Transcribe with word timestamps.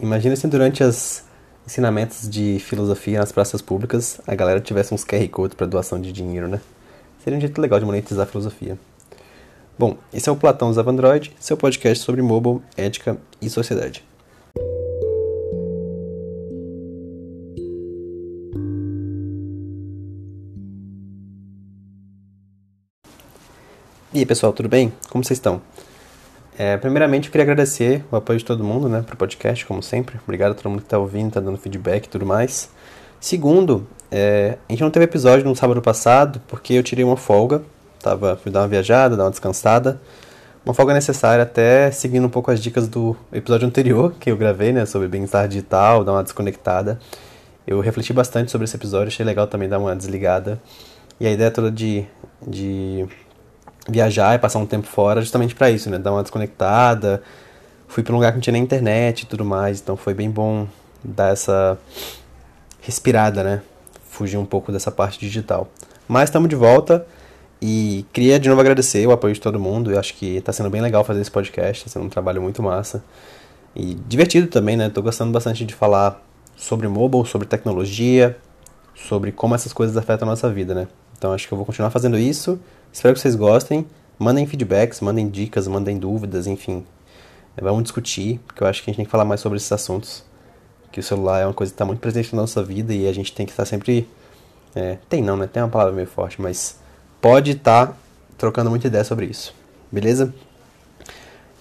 Imagina 0.00 0.34
se 0.34 0.48
durante 0.48 0.82
os 0.82 1.22
ensinamentos 1.66 2.26
de 2.26 2.58
filosofia 2.58 3.20
nas 3.20 3.30
praças 3.30 3.60
públicas 3.60 4.18
a 4.26 4.34
galera 4.34 4.58
tivesse 4.58 4.94
uns 4.94 5.04
QR 5.04 5.28
Code 5.28 5.54
para 5.54 5.66
doação 5.66 6.00
de 6.00 6.10
dinheiro, 6.10 6.48
né? 6.48 6.58
Seria 7.22 7.36
um 7.36 7.40
jeito 7.40 7.60
legal 7.60 7.78
de 7.78 7.84
monetizar 7.84 8.26
a 8.26 8.26
filosofia. 8.26 8.78
Bom, 9.78 9.98
esse 10.10 10.26
é 10.26 10.32
o 10.32 10.36
Platão 10.36 10.70
usava 10.70 10.90
Android, 10.90 11.36
seu 11.38 11.54
podcast 11.54 12.02
sobre 12.02 12.22
mobile, 12.22 12.62
ética 12.78 13.18
e 13.42 13.50
sociedade. 13.50 14.02
E 24.14 24.18
aí 24.18 24.26
pessoal, 24.26 24.54
tudo 24.54 24.68
bem? 24.68 24.92
Como 25.10 25.22
vocês 25.22 25.36
estão? 25.36 25.60
É, 26.62 26.76
primeiramente 26.76 27.24
eu 27.24 27.32
queria 27.32 27.44
agradecer 27.44 28.04
o 28.12 28.16
apoio 28.16 28.38
de 28.38 28.44
todo 28.44 28.62
mundo 28.62 28.86
né, 28.86 29.00
para 29.00 29.14
o 29.14 29.16
podcast, 29.16 29.64
como 29.64 29.82
sempre. 29.82 30.20
Obrigado 30.22 30.50
a 30.50 30.54
todo 30.54 30.68
mundo 30.68 30.80
que 30.80 30.86
está 30.86 30.98
ouvindo, 30.98 31.28
está 31.28 31.40
dando 31.40 31.56
feedback 31.56 32.04
e 32.04 32.08
tudo 32.10 32.26
mais. 32.26 32.68
Segundo, 33.18 33.88
é, 34.10 34.58
a 34.68 34.72
gente 34.72 34.82
não 34.82 34.90
teve 34.90 35.06
episódio 35.06 35.42
no 35.46 35.56
sábado 35.56 35.80
passado 35.80 36.38
porque 36.46 36.74
eu 36.74 36.82
tirei 36.82 37.02
uma 37.02 37.16
folga. 37.16 37.62
Tava, 37.98 38.36
fui 38.36 38.52
dar 38.52 38.60
uma 38.60 38.68
viajada, 38.68 39.16
dar 39.16 39.24
uma 39.24 39.30
descansada. 39.30 39.98
Uma 40.62 40.74
folga 40.74 40.92
necessária 40.92 41.44
até 41.44 41.90
seguindo 41.90 42.26
um 42.26 42.30
pouco 42.30 42.50
as 42.50 42.60
dicas 42.60 42.86
do 42.86 43.16
episódio 43.32 43.66
anterior 43.66 44.12
que 44.20 44.30
eu 44.30 44.36
gravei, 44.36 44.70
né, 44.70 44.84
sobre 44.84 45.08
bem-estar 45.08 45.48
digital, 45.48 46.04
dar 46.04 46.12
uma 46.12 46.22
desconectada. 46.22 46.98
Eu 47.66 47.80
refleti 47.80 48.12
bastante 48.12 48.50
sobre 48.50 48.66
esse 48.66 48.76
episódio, 48.76 49.08
achei 49.08 49.24
legal 49.24 49.46
também 49.46 49.66
dar 49.66 49.78
uma 49.78 49.96
desligada. 49.96 50.60
E 51.18 51.26
a 51.26 51.30
ideia 51.30 51.50
toda 51.50 51.70
de, 51.70 52.04
de 52.46 53.08
viajar 53.90 54.34
e 54.34 54.38
passar 54.38 54.58
um 54.58 54.66
tempo 54.66 54.86
fora 54.86 55.20
justamente 55.20 55.54
para 55.54 55.70
isso, 55.70 55.90
né? 55.90 55.98
Dar 55.98 56.12
uma 56.12 56.22
desconectada. 56.22 57.22
Fui 57.88 58.02
para 58.02 58.12
um 58.12 58.16
lugar 58.16 58.32
que 58.32 58.36
não 58.36 58.42
tinha 58.42 58.52
nem 58.52 58.62
internet 58.62 59.22
e 59.22 59.26
tudo 59.26 59.44
mais, 59.44 59.80
então 59.80 59.96
foi 59.96 60.14
bem 60.14 60.30
bom 60.30 60.66
dar 61.02 61.32
essa 61.32 61.76
respirada, 62.80 63.42
né? 63.42 63.62
Fugir 64.08 64.36
um 64.36 64.44
pouco 64.44 64.70
dessa 64.70 64.90
parte 64.90 65.18
digital. 65.18 65.68
Mas 66.06 66.28
estamos 66.28 66.48
de 66.48 66.56
volta 66.56 67.06
e 67.60 68.06
queria 68.12 68.38
de 68.38 68.48
novo 68.48 68.60
agradecer 68.60 69.06
o 69.06 69.12
apoio 69.12 69.34
de 69.34 69.40
todo 69.40 69.58
mundo. 69.58 69.90
Eu 69.90 69.98
acho 69.98 70.14
que 70.14 70.36
está 70.36 70.52
sendo 70.52 70.70
bem 70.70 70.80
legal 70.80 71.04
fazer 71.04 71.20
esse 71.20 71.30
podcast, 71.30 71.86
está 71.86 71.90
sendo 71.90 72.06
um 72.06 72.08
trabalho 72.08 72.40
muito 72.40 72.62
massa. 72.62 73.02
E 73.74 73.94
divertido 74.08 74.46
também, 74.46 74.76
né? 74.76 74.88
Tô 74.88 75.02
gostando 75.02 75.32
bastante 75.32 75.64
de 75.64 75.74
falar 75.74 76.22
sobre 76.56 76.88
mobile, 76.88 77.26
sobre 77.26 77.46
tecnologia, 77.46 78.36
sobre 78.94 79.32
como 79.32 79.54
essas 79.54 79.72
coisas 79.72 79.96
afetam 79.96 80.28
a 80.28 80.30
nossa 80.30 80.50
vida, 80.50 80.74
né? 80.74 80.88
Então 81.16 81.32
acho 81.32 81.46
que 81.46 81.52
eu 81.52 81.56
vou 81.56 81.66
continuar 81.66 81.90
fazendo 81.90 82.18
isso. 82.18 82.58
Espero 82.92 83.14
que 83.14 83.20
vocês 83.20 83.34
gostem. 83.34 83.86
Mandem 84.18 84.46
feedbacks, 84.46 85.00
mandem 85.00 85.28
dicas, 85.28 85.66
mandem 85.66 85.98
dúvidas, 85.98 86.46
enfim. 86.46 86.84
Vamos 87.60 87.84
discutir, 87.84 88.40
porque 88.46 88.62
eu 88.62 88.66
acho 88.66 88.82
que 88.82 88.90
a 88.90 88.92
gente 88.92 88.96
tem 88.98 89.04
que 89.04 89.10
falar 89.10 89.24
mais 89.24 89.40
sobre 89.40 89.56
esses 89.56 89.70
assuntos. 89.70 90.24
Que 90.92 91.00
o 91.00 91.02
celular 91.02 91.40
é 91.40 91.46
uma 91.46 91.54
coisa 91.54 91.72
que 91.72 91.74
está 91.74 91.84
muito 91.84 92.00
presente 92.00 92.34
na 92.34 92.42
nossa 92.42 92.62
vida 92.62 92.92
e 92.92 93.08
a 93.08 93.12
gente 93.12 93.32
tem 93.32 93.46
que 93.46 93.52
estar 93.52 93.64
sempre. 93.64 94.08
É, 94.74 94.98
tem 95.08 95.22
não, 95.22 95.36
né? 95.36 95.46
Tem 95.46 95.62
uma 95.62 95.68
palavra 95.68 95.92
meio 95.92 96.06
forte, 96.06 96.40
mas 96.40 96.78
pode 97.20 97.52
estar 97.52 97.88
tá 97.88 97.96
trocando 98.36 98.70
muita 98.70 98.86
ideia 98.86 99.04
sobre 99.04 99.26
isso. 99.26 99.54
Beleza? 99.90 100.34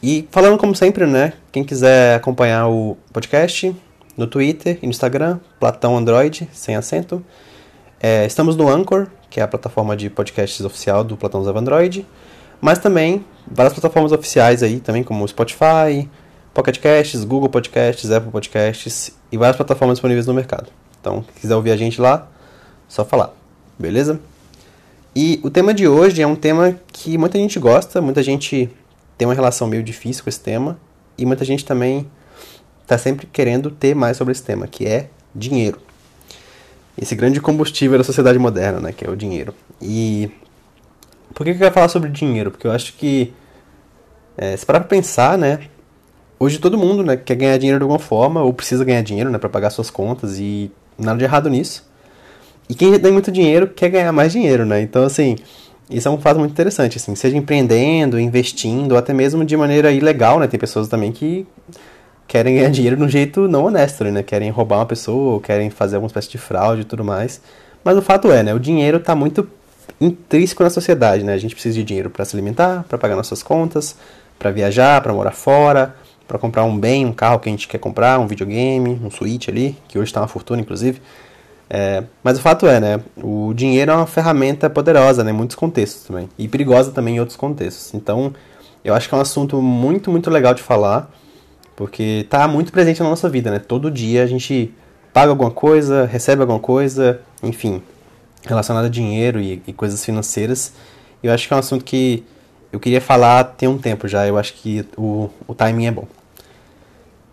E 0.02 0.28
falando 0.32 0.58
como 0.58 0.76
sempre, 0.76 1.06
né? 1.06 1.34
Quem 1.52 1.64
quiser 1.64 2.16
acompanhar 2.16 2.68
o 2.70 2.98
podcast 3.12 3.76
no 4.16 4.28
Twitter 4.28 4.80
e 4.82 4.86
no 4.86 4.92
Instagram, 4.92 5.40
Platão 5.60 5.98
Android, 5.98 6.50
sem 6.54 6.76
acento. 6.76 7.24
É, 8.00 8.26
estamos 8.26 8.56
no 8.56 8.70
Anchor, 8.70 9.08
que 9.30 9.40
é 9.40 9.44
a 9.44 9.48
plataforma 9.48 9.96
de 9.96 10.10
podcasts 10.10 10.64
oficial 10.66 11.04
do 11.04 11.16
Platão 11.16 11.42
Usava 11.42 11.60
Android, 11.60 12.06
mas 12.60 12.80
também 12.80 13.24
várias 13.50 13.74
plataformas 13.74 14.12
oficiais 14.12 14.64
aí, 14.64 14.80
também 14.80 15.04
como 15.04 15.28
Spotify, 15.28 16.10
Pocket 16.54 16.80
Casts, 16.80 17.24
Google 17.24 17.50
Podcasts, 17.50 18.12
Apple 18.12 18.32
Podcasts 18.32 19.12
e 19.32 19.38
várias 19.38 19.56
plataformas 19.56 19.98
disponíveis 19.98 20.26
no 20.28 20.34
mercado. 20.34 20.70
Então, 21.00 21.24
se 21.36 21.42
quiser 21.42 21.56
ouvir 21.56 21.72
a 21.72 21.78
gente 21.78 22.02
lá, 22.02 22.28
só 22.88 23.06
falar, 23.06 23.34
beleza? 23.78 24.20
E 25.16 25.40
o 25.44 25.50
tema 25.50 25.74
de 25.74 25.88
hoje 25.88 26.22
é 26.22 26.28
um 26.28 26.36
tema 26.36 26.76
que 26.92 27.18
muita 27.18 27.38
gente 27.38 27.60
gosta, 27.60 28.02
muita 28.02 28.22
gente 28.22 28.70
tem 29.18 29.28
uma 29.28 29.34
relação 29.34 29.68
meio 29.68 29.84
difícil 29.84 30.24
com 30.24 30.30
esse 30.30 30.40
tema 30.40 30.78
e 31.18 31.26
muita 31.26 31.46
gente 31.46 31.64
também 31.66 32.10
está 32.82 32.98
sempre 32.98 33.28
querendo 33.28 33.72
ter 33.72 33.96
mais 33.96 34.18
sobre 34.18 34.32
esse 34.32 34.44
tema, 34.44 34.68
que 34.68 34.86
é 34.86 35.10
dinheiro 35.34 35.89
esse 37.02 37.16
grande 37.16 37.40
combustível 37.40 37.98
da 37.98 38.04
sociedade 38.04 38.38
moderna, 38.38 38.80
né, 38.80 38.92
que 38.92 39.06
é 39.06 39.10
o 39.10 39.16
dinheiro. 39.16 39.54
E 39.82 40.30
por 41.34 41.44
que 41.44 41.52
eu 41.52 41.58
quero 41.58 41.74
falar 41.74 41.88
sobre 41.88 42.10
dinheiro? 42.10 42.52
Porque 42.52 42.68
eu 42.68 42.72
acho 42.72 42.94
que 42.94 43.34
é, 44.38 44.56
se 44.56 44.66
parar 44.66 44.82
pra 44.82 44.90
pensar, 44.90 45.38
né, 45.38 45.60
hoje 46.40 46.60
todo 46.60 46.78
mundo, 46.78 47.04
né, 47.04 47.18
quer 47.18 47.36
ganhar 47.36 47.58
dinheiro 47.58 47.80
de 47.80 47.84
alguma 47.84 48.00
forma 48.00 48.42
ou 48.44 48.54
precisa 48.54 48.84
ganhar 48.84 49.02
dinheiro, 49.02 49.30
né, 49.30 49.38
para 49.38 49.50
pagar 49.50 49.70
suas 49.70 49.90
contas 49.90 50.40
e 50.40 50.72
nada 50.98 51.18
de 51.18 51.24
errado 51.24 51.50
nisso. 51.50 51.88
E 52.70 52.76
quem 52.76 53.00
tem 53.00 53.12
muito 53.12 53.32
dinheiro 53.32 53.68
quer 53.68 53.90
ganhar 53.90 54.12
mais 54.12 54.32
dinheiro, 54.32 54.64
né? 54.64 54.80
Então, 54.80 55.04
assim, 55.04 55.38
isso 55.90 56.08
é 56.08 56.12
um 56.12 56.20
fato 56.20 56.40
muito 56.40 56.52
interessante, 56.52 56.98
assim, 56.98 57.16
seja 57.16 57.36
empreendendo, 57.36 58.20
investindo, 58.20 58.92
ou 58.92 58.98
até 58.98 59.12
mesmo 59.12 59.44
de 59.44 59.58
maneira 59.58 59.92
ilegal, 59.92 60.40
né? 60.40 60.46
Tem 60.46 60.60
pessoas 60.60 60.88
também 60.88 61.12
que 61.12 61.48
querem 62.30 62.56
ganhar 62.58 62.70
dinheiro 62.70 62.96
de 62.96 63.04
um 63.04 63.10
jeito 63.10 63.48
não 63.48 63.66
honesto, 63.66 64.04
né? 64.06 64.22
Querem 64.22 64.52
roubar 64.52 64.78
uma 64.78 64.86
pessoa, 64.86 65.42
querem 65.42 65.72
fazer 65.72 65.96
alguma 65.96 66.08
espécie 66.08 66.30
de 66.30 66.38
fraude 66.38 66.84
e 66.84 66.86
tudo 66.86 67.04
mais. 67.04 67.42
Mas 67.84 67.98
o 67.98 68.04
fato 68.04 68.32
é, 68.32 68.44
né? 68.44 68.54
O 68.54 68.60
dinheiro 68.60 68.98
está 68.98 69.16
muito 69.16 69.50
intrínseco 70.00 70.64
na 70.64 70.70
sociedade, 70.70 71.24
né? 71.24 71.34
A 71.34 71.38
gente 71.40 71.56
precisa 71.56 71.74
de 71.74 71.84
dinheiro 71.84 72.12
para 72.12 72.24
se 72.24 72.36
alimentar, 72.36 72.86
para 72.88 73.00
pagar 73.00 73.16
nossas 73.16 73.42
contas, 73.42 73.96
para 74.38 74.52
viajar, 74.52 75.02
para 75.02 75.12
morar 75.12 75.32
fora, 75.32 75.96
para 76.28 76.38
comprar 76.38 76.64
um 76.66 76.78
bem, 76.78 77.04
um 77.04 77.12
carro 77.12 77.40
que 77.40 77.50
a 77.50 77.52
gente 77.52 77.68
quer 77.68 77.80
comprar, 77.80 78.20
um 78.20 78.28
videogame, 78.28 79.02
um 79.04 79.10
Switch 79.10 79.50
ali, 79.50 79.76
que 79.88 79.98
hoje 79.98 80.10
está 80.10 80.22
uma 80.22 80.28
fortuna, 80.28 80.62
inclusive. 80.62 81.02
É, 81.68 82.04
mas 82.24 82.38
o 82.38 82.42
fato 82.42 82.68
é, 82.68 82.80
né? 82.80 83.02
O 83.18 83.54
dinheiro 83.56 83.92
é 83.92 83.96
uma 83.96 84.06
ferramenta 84.06 84.70
poderosa, 84.70 85.24
né? 85.24 85.32
Em 85.32 85.34
muitos 85.34 85.56
contextos 85.56 86.04
também. 86.04 86.30
E 86.38 86.48
perigosa 86.48 86.92
também 86.92 87.16
em 87.16 87.20
outros 87.20 87.36
contextos. 87.36 87.92
Então, 87.96 88.32
eu 88.86 88.94
acho 88.94 89.10
que 89.10 89.16
é 89.16 89.18
um 89.18 89.22
assunto 89.22 89.60
muito, 89.60 90.12
muito 90.12 90.30
legal 90.30 90.54
de 90.54 90.62
falar. 90.62 91.10
Porque 91.80 92.26
tá 92.30 92.46
muito 92.46 92.74
presente 92.74 93.02
na 93.02 93.08
nossa 93.08 93.30
vida, 93.30 93.50
né? 93.50 93.58
Todo 93.58 93.90
dia 93.90 94.22
a 94.22 94.26
gente 94.26 94.70
paga 95.14 95.32
alguma 95.32 95.50
coisa, 95.50 96.06
recebe 96.06 96.42
alguma 96.42 96.60
coisa, 96.60 97.22
enfim, 97.42 97.82
relacionado 98.46 98.84
a 98.84 98.90
dinheiro 98.90 99.40
e, 99.40 99.64
e 99.66 99.72
coisas 99.72 100.04
financeiras. 100.04 100.74
Eu 101.24 101.32
acho 101.32 101.48
que 101.48 101.54
é 101.54 101.56
um 101.56 101.60
assunto 101.60 101.86
que 101.86 102.26
eu 102.70 102.82
queria 102.82 103.00
falar 103.00 103.46
tem 103.46 103.70
um 103.70 103.78
tempo 103.78 104.10
já. 104.10 104.28
Eu 104.28 104.38
acho 104.38 104.56
que 104.56 104.86
o, 104.98 105.30
o 105.48 105.56
timing 105.56 105.86
é 105.86 105.92
bom. 105.92 106.06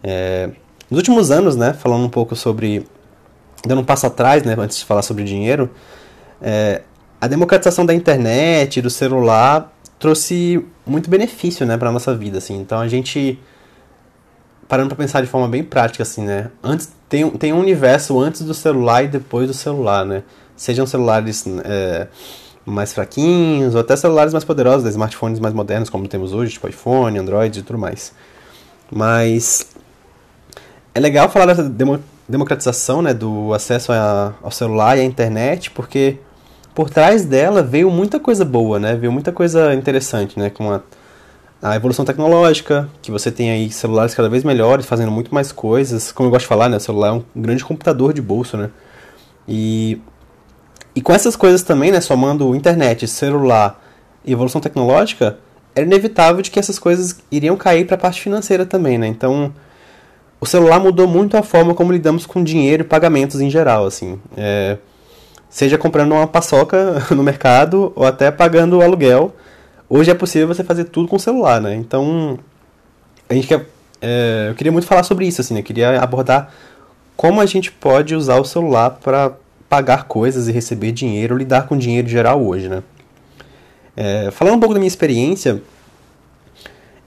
É, 0.00 0.50
nos 0.88 0.98
últimos 0.98 1.32
anos, 1.32 1.56
né, 1.56 1.72
falando 1.72 2.04
um 2.04 2.08
pouco 2.08 2.36
sobre. 2.36 2.86
Dando 3.66 3.80
um 3.80 3.84
passo 3.84 4.06
atrás, 4.06 4.44
né, 4.44 4.54
antes 4.56 4.78
de 4.78 4.84
falar 4.84 5.02
sobre 5.02 5.24
dinheiro, 5.24 5.68
é, 6.40 6.82
a 7.20 7.26
democratização 7.26 7.84
da 7.84 7.92
internet, 7.92 8.80
do 8.80 8.90
celular, 8.90 9.76
trouxe 9.98 10.64
muito 10.86 11.10
benefício, 11.10 11.66
né, 11.66 11.76
para 11.76 11.90
nossa 11.90 12.14
vida, 12.14 12.38
assim. 12.38 12.60
Então 12.60 12.78
a 12.78 12.86
gente 12.86 13.40
parando 14.68 14.88
para 14.88 15.04
pensar 15.04 15.20
de 15.20 15.26
forma 15.26 15.48
bem 15.48 15.62
prática, 15.62 16.02
assim, 16.02 16.22
né? 16.22 16.50
Antes, 16.62 16.90
tem, 17.08 17.28
tem 17.30 17.52
um 17.52 17.60
universo 17.60 18.18
antes 18.20 18.42
do 18.42 18.54
celular 18.54 19.04
e 19.04 19.08
depois 19.08 19.46
do 19.46 19.54
celular, 19.54 20.04
né? 20.04 20.22
Sejam 20.56 20.86
celulares 20.86 21.44
é, 21.64 22.08
mais 22.64 22.92
fraquinhos 22.92 23.74
ou 23.74 23.80
até 23.80 23.94
celulares 23.94 24.32
mais 24.32 24.44
poderosos, 24.44 24.84
né? 24.84 24.90
smartphones 24.90 25.38
mais 25.38 25.54
modernos, 25.54 25.88
como 25.88 26.08
temos 26.08 26.32
hoje, 26.32 26.52
tipo 26.52 26.68
iPhone, 26.68 27.18
Android 27.18 27.60
e 27.60 27.62
tudo 27.62 27.78
mais. 27.78 28.12
Mas 28.90 29.66
é 30.94 31.00
legal 31.00 31.28
falar 31.28 31.46
dessa 31.46 31.62
demo, 31.62 32.02
democratização, 32.28 33.02
né? 33.02 33.14
Do 33.14 33.54
acesso 33.54 33.92
a, 33.92 34.34
ao 34.42 34.50
celular 34.50 34.96
e 34.96 35.00
à 35.00 35.04
internet, 35.04 35.70
porque 35.70 36.18
por 36.74 36.90
trás 36.90 37.24
dela 37.24 37.62
veio 37.62 37.90
muita 37.90 38.18
coisa 38.18 38.44
boa, 38.44 38.78
né? 38.78 38.96
Veio 38.96 39.12
muita 39.12 39.30
coisa 39.30 39.72
interessante, 39.74 40.38
né? 40.38 40.50
Com 40.50 40.72
a 40.72 40.80
a 41.62 41.74
evolução 41.74 42.04
tecnológica, 42.04 42.88
que 43.00 43.10
você 43.10 43.30
tem 43.30 43.50
aí 43.50 43.70
celulares 43.70 44.14
cada 44.14 44.28
vez 44.28 44.44
melhores, 44.44 44.86
fazendo 44.86 45.10
muito 45.10 45.34
mais 45.34 45.52
coisas. 45.52 46.12
Como 46.12 46.26
eu 46.26 46.30
gosto 46.30 46.42
de 46.42 46.48
falar, 46.48 46.68
né, 46.68 46.76
o 46.76 46.80
celular 46.80 47.08
é 47.08 47.12
um 47.12 47.24
grande 47.34 47.64
computador 47.64 48.12
de 48.12 48.20
bolso, 48.20 48.56
né? 48.56 48.70
E, 49.48 50.00
e 50.94 51.00
com 51.00 51.12
essas 51.12 51.36
coisas 51.36 51.62
também, 51.62 51.90
né, 51.90 52.00
somando 52.00 52.54
internet, 52.54 53.06
celular 53.08 53.82
e 54.24 54.32
evolução 54.32 54.60
tecnológica, 54.60 55.38
era 55.74 55.86
inevitável 55.86 56.42
de 56.42 56.50
que 56.50 56.58
essas 56.58 56.78
coisas 56.78 57.18
iriam 57.30 57.56
cair 57.56 57.86
para 57.86 57.96
a 57.96 57.98
parte 57.98 58.20
financeira 58.20 58.66
também, 58.66 58.98
né? 58.98 59.06
Então, 59.06 59.52
o 60.40 60.46
celular 60.46 60.78
mudou 60.78 61.08
muito 61.08 61.36
a 61.36 61.42
forma 61.42 61.74
como 61.74 61.92
lidamos 61.92 62.26
com 62.26 62.44
dinheiro 62.44 62.82
e 62.82 62.86
pagamentos 62.86 63.40
em 63.40 63.48
geral, 63.48 63.86
assim. 63.86 64.20
É, 64.36 64.76
seja 65.48 65.78
comprando 65.78 66.12
uma 66.12 66.26
paçoca 66.26 67.02
no 67.14 67.22
mercado 67.22 67.92
ou 67.96 68.04
até 68.06 68.30
pagando 68.30 68.78
o 68.78 68.82
aluguel 68.82 69.34
hoje 69.88 70.10
é 70.10 70.14
possível 70.14 70.48
você 70.48 70.64
fazer 70.64 70.84
tudo 70.84 71.08
com 71.08 71.16
o 71.16 71.20
celular, 71.20 71.60
né? 71.60 71.74
Então, 71.74 72.38
a 73.28 73.34
gente 73.34 73.46
quer, 73.46 73.66
é, 74.00 74.46
eu 74.50 74.54
queria 74.54 74.72
muito 74.72 74.86
falar 74.86 75.02
sobre 75.02 75.26
isso, 75.26 75.40
assim, 75.40 75.54
né? 75.54 75.60
Eu 75.60 75.64
queria 75.64 76.00
abordar 76.00 76.52
como 77.16 77.40
a 77.40 77.46
gente 77.46 77.72
pode 77.72 78.14
usar 78.14 78.36
o 78.36 78.44
celular 78.44 78.90
para 78.90 79.32
pagar 79.68 80.04
coisas 80.04 80.48
e 80.48 80.52
receber 80.52 80.92
dinheiro, 80.92 81.36
lidar 81.36 81.66
com 81.66 81.76
dinheiro 81.76 82.08
geral 82.08 82.44
hoje, 82.44 82.68
né? 82.68 82.82
É, 83.96 84.30
falando 84.30 84.56
um 84.56 84.60
pouco 84.60 84.74
da 84.74 84.80
minha 84.80 84.88
experiência, 84.88 85.62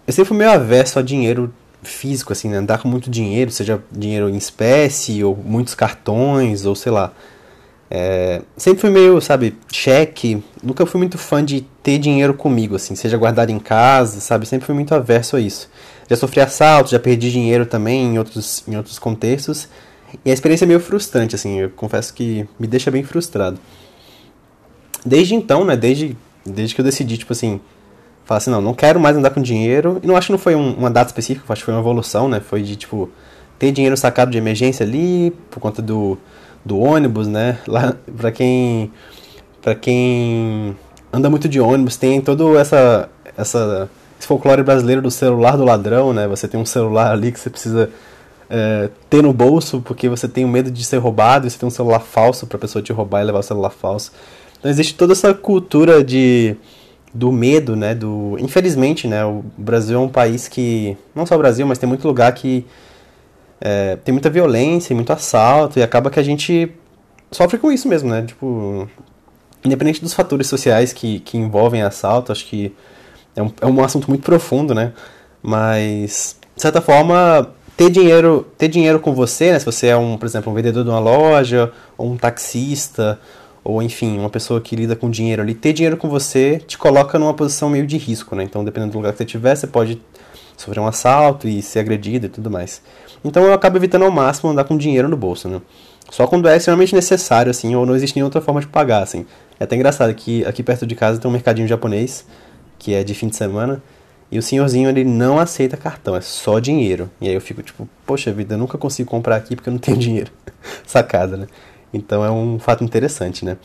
eu 0.08 0.14
sempre 0.14 0.30
fui 0.30 0.38
meio 0.38 0.50
averso 0.50 0.98
a 0.98 1.04
dinheiro 1.04 1.54
físico, 1.84 2.34
assim, 2.34 2.50
né? 2.50 2.58
andar 2.58 2.80
com 2.80 2.88
muito 2.88 3.10
dinheiro, 3.10 3.52
seja 3.52 3.82
dinheiro 3.92 4.28
em 4.28 4.36
espécie, 4.36 5.24
ou 5.24 5.36
muitos 5.36 5.76
cartões, 5.76 6.66
ou 6.66 6.76
sei 6.76 6.92
lá. 6.92 7.14
É, 7.92 8.44
sempre 8.56 8.82
fui 8.82 8.90
meio, 8.90 9.20
sabe, 9.20 9.58
cheque. 9.72 10.44
Nunca 10.62 10.86
fui 10.86 11.00
muito 11.00 11.18
fã 11.18 11.44
de 11.44 11.62
ter 11.82 11.98
dinheiro 11.98 12.34
comigo, 12.34 12.76
assim, 12.76 12.96
seja 12.96 13.18
guardado 13.18 13.50
em 13.50 13.60
casa, 13.60 14.20
sabe? 14.20 14.46
Sempre 14.46 14.66
fui 14.66 14.76
muito 14.76 14.94
averso 14.94 15.36
a 15.36 15.40
isso. 15.40 15.70
Já 16.08 16.16
sofri 16.16 16.42
assalto, 16.42 16.92
já 16.92 17.00
perdi 17.00 17.32
dinheiro 17.32 17.66
também 17.66 18.14
em 18.14 18.18
outros, 18.18 18.64
em 18.68 18.76
outros 18.76 19.00
contextos. 19.00 19.68
E 20.24 20.30
a 20.32 20.34
experiência 20.34 20.66
é 20.66 20.68
meio 20.68 20.80
frustrante, 20.80 21.36
assim, 21.36 21.60
eu 21.60 21.70
confesso 21.70 22.14
que 22.14 22.48
me 22.60 22.68
deixa 22.68 22.92
bem 22.92 23.04
frustrado. 23.04 23.60
Desde 25.06 25.36
então, 25.36 25.64
né, 25.64 25.76
desde, 25.76 26.18
desde 26.46 26.76
que 26.76 26.82
eu 26.82 26.86
decidi, 26.86 27.18
tipo 27.18 27.32
assim, 27.32 27.60
falar 28.26 28.38
assim, 28.40 28.52
não, 28.52 28.62
não 28.62 28.74
quero 28.74 29.00
mais 29.00 29.16
andar 29.16 29.32
com 29.32 29.42
dinheiro. 29.42 30.00
E 30.04 30.08
não 30.08 30.16
acho 30.16 30.28
que 30.28 30.32
não 30.32 30.40
foi 30.40 30.56
um, 30.56 30.74
uma 30.74 30.90
data 30.90 31.10
específica, 31.10 31.52
acho 31.52 31.62
que 31.62 31.66
foi 31.66 31.74
uma 31.74 31.80
evolução, 31.80 32.28
né? 32.28 32.40
Foi 32.40 32.62
de, 32.62 32.76
tipo, 32.76 33.10
ter 33.58 33.72
dinheiro 33.72 33.96
sacado 33.98 34.32
de 34.32 34.38
emergência 34.38 34.86
ali, 34.86 35.32
por 35.50 35.60
conta 35.60 35.82
do, 35.82 36.18
do 36.64 36.80
ônibus, 36.80 37.28
né? 37.28 37.60
Lá, 37.68 37.96
pra 38.18 38.32
quem, 38.32 38.92
pra 39.62 39.76
quem 39.76 40.76
anda 41.12 41.30
muito 41.30 41.48
de 41.48 41.60
ônibus, 41.60 41.98
tem 41.98 42.22
todo 42.22 42.58
essa, 42.58 43.10
essa, 43.38 43.90
esse 44.18 44.28
folclore 44.28 44.64
brasileiro 44.64 45.02
do 45.02 45.12
celular 45.12 45.58
do 45.58 45.64
ladrão, 45.64 46.14
né? 46.14 46.28
Você 46.28 46.48
tem 46.48 46.60
um 46.60 46.66
celular 46.66 47.12
ali 47.12 47.32
que 47.32 47.40
você 47.40 47.50
precisa 47.50 47.90
é, 48.50 48.90
ter 49.10 49.22
no 49.22 49.32
bolso 49.32 49.82
porque 49.82 50.10
você 50.10 50.28
tem 50.28 50.46
medo 50.46 50.72
de 50.72 50.84
ser 50.84 50.98
roubado 50.98 51.46
e 51.46 51.50
você 51.50 51.58
tem 51.58 51.68
um 51.68 51.72
celular 51.72 52.00
falso 52.00 52.48
para 52.48 52.58
a 52.58 52.60
pessoa 52.60 52.82
te 52.82 52.92
roubar 52.92 53.22
e 53.22 53.26
levar 53.26 53.40
o 53.40 53.44
celular 53.44 53.70
falso. 53.70 54.12
Então 54.58 54.70
existe 54.70 54.96
toda 54.96 55.14
essa 55.14 55.34
cultura 55.34 56.04
de 56.04 56.56
do 57.14 57.32
medo, 57.32 57.76
né? 57.76 57.96
Do 57.96 58.38
infelizmente, 58.40 59.08
né? 59.08 59.24
O 59.26 59.44
Brasil 59.58 59.98
é 59.98 60.02
um 60.02 60.10
país 60.10 60.48
que 60.48 60.98
não 61.16 61.26
só 61.26 61.36
o 61.36 61.38
Brasil, 61.38 61.66
mas 61.66 61.78
tem 61.78 61.88
muito 61.88 62.08
lugar 62.08 62.32
que 62.34 62.66
é, 63.62 63.98
tem 63.98 64.14
muita 64.14 64.30
violência, 64.30 64.96
muito 64.96 65.12
assalto 65.12 65.80
e 65.80 65.84
acaba 65.84 66.10
que 66.10 66.20
a 66.20 66.24
gente 66.24 66.72
sofre 67.32 67.58
com 67.58 67.72
isso 67.72 67.88
mesmo, 67.88 68.10
né? 68.10 68.24
Tipo, 68.24 68.88
independente 69.64 70.02
dos 70.02 70.14
fatores 70.14 70.48
sociais 70.48 70.94
que, 70.94 71.20
que 71.20 71.38
envolvem 71.38 71.82
assalto, 71.82 72.32
acho 72.32 72.46
que 72.46 72.74
é 73.36 73.44
um, 73.44 73.52
é 73.62 73.66
um 73.66 73.84
assunto 73.84 74.08
muito 74.10 74.24
profundo, 74.24 74.74
né? 74.74 74.94
Mas 75.42 76.38
de 76.56 76.62
certa 76.62 76.82
forma 76.82 77.50
ter 77.76 77.90
dinheiro 77.90 78.46
ter 78.58 78.68
dinheiro 78.68 79.00
com 79.00 79.14
você, 79.14 79.52
né? 79.52 79.60
Se 79.60 79.66
você 79.66 79.88
é 79.88 79.98
um, 79.98 80.18
por 80.18 80.26
exemplo, 80.26 80.52
um 80.52 80.56
vendedor 80.56 80.84
de 80.84 80.90
uma 80.90 81.00
loja 81.00 81.72
ou 81.98 82.12
um 82.12 82.18
taxista 82.18 83.20
ou 83.64 83.82
enfim, 83.82 84.18
uma 84.18 84.30
pessoa 84.30 84.62
que 84.62 84.76
lida 84.76 84.96
com 84.96 85.10
dinheiro 85.10 85.42
ali, 85.42 85.54
ter 85.54 85.74
dinheiro 85.74 85.98
com 85.98 86.10
você 86.10 86.60
te 86.66 86.78
coloca 86.78 87.20
numa 87.20 87.34
posição 87.34 87.70
meio 87.70 87.86
de 87.86 87.98
risco, 87.98 88.36
né? 88.36 88.44
Então, 88.44 88.64
dependendo 88.64 88.94
do 88.94 88.98
lugar 88.98 89.12
que 89.12 89.18
você 89.18 89.26
estiver, 89.26 89.56
você 89.56 89.68
pode 89.68 90.02
sofrer 90.58 90.80
um 90.80 90.88
assalto 90.88 91.48
e 91.48 91.62
ser 91.62 91.80
agredido 91.80 92.26
e 92.26 92.30
tudo 92.30 92.50
mais. 92.50 92.82
Então, 93.24 93.44
eu 93.44 93.54
acabo 93.54 93.78
evitando 93.78 94.06
ao 94.06 94.12
máximo 94.12 94.50
andar 94.50 94.64
com 94.64 94.78
dinheiro 94.78 95.08
no 95.10 95.18
bolso, 95.18 95.48
né? 95.48 95.62
Só 96.10 96.26
quando 96.26 96.48
é 96.48 96.58
extremamente 96.58 96.96
necessário, 96.96 97.52
assim, 97.52 97.76
ou 97.76 97.86
não 97.86 97.96
existe 97.96 98.16
nenhuma 98.16 98.28
outra 98.28 98.42
forma 98.42 98.62
de 98.62 98.68
pagar, 98.68 99.04
assim. 99.04 99.26
É 99.60 99.64
até 99.64 99.76
engraçado 99.76 100.14
que 100.14 100.44
aqui 100.46 100.64
perto 100.64 100.86
de 100.88 100.96
casa 100.96 101.20
tem 101.20 101.30
um 101.30 101.32
mercadinho 101.32 101.68
japonês, 101.68 102.26
que 102.80 102.94
é 102.94 103.04
de 103.04 103.14
fim 103.14 103.28
de 103.28 103.36
semana, 103.36 103.82
e 104.32 104.38
o 104.38 104.42
senhorzinho 104.42 104.90
ele 104.90 105.04
não 105.04 105.40
aceita 105.40 105.76
cartão, 105.76 106.16
é 106.16 106.22
só 106.22 106.60
dinheiro. 106.60 107.10
E 107.20 107.28
aí 107.28 107.34
eu 107.34 107.42
fico 107.42 107.62
tipo, 107.62 107.88
poxa 108.06 108.32
vida, 108.32 108.56
eu 108.56 108.58
nunca 108.58 108.78
consigo 108.78 109.10
comprar 109.10 109.36
aqui 109.36 109.56
porque 109.56 109.70
eu 109.70 109.74
não 109.74 109.80
tenho 109.80 109.98
dinheiro. 110.00 110.32
Sacada, 110.86 111.36
né? 111.36 111.48
Então 111.94 112.24
é 112.24 112.32
um 112.32 112.60
fato 112.60 112.84
interessante, 112.84 113.44
né? 113.44 113.58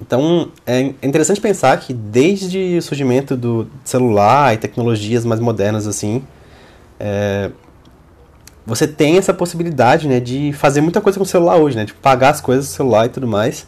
Então 0.00 0.50
é 0.66 0.80
interessante 1.02 1.40
pensar 1.40 1.78
que 1.78 1.94
desde 1.94 2.76
o 2.76 2.82
surgimento 2.82 3.36
do 3.36 3.66
celular 3.84 4.52
e 4.52 4.58
tecnologias 4.58 5.24
mais 5.24 5.40
modernas 5.40 5.86
assim, 5.86 6.22
é, 7.00 7.50
você 8.64 8.86
tem 8.86 9.18
essa 9.18 9.34
possibilidade, 9.34 10.06
né, 10.06 10.20
de 10.20 10.52
fazer 10.52 10.80
muita 10.80 11.00
coisa 11.00 11.18
com 11.18 11.24
o 11.24 11.26
celular 11.26 11.56
hoje, 11.56 11.76
né, 11.76 11.84
de 11.84 11.94
pagar 11.94 12.30
as 12.30 12.40
coisas 12.40 12.66
com 12.66 12.72
o 12.72 12.76
celular 12.76 13.06
e 13.06 13.08
tudo 13.08 13.26
mais. 13.26 13.66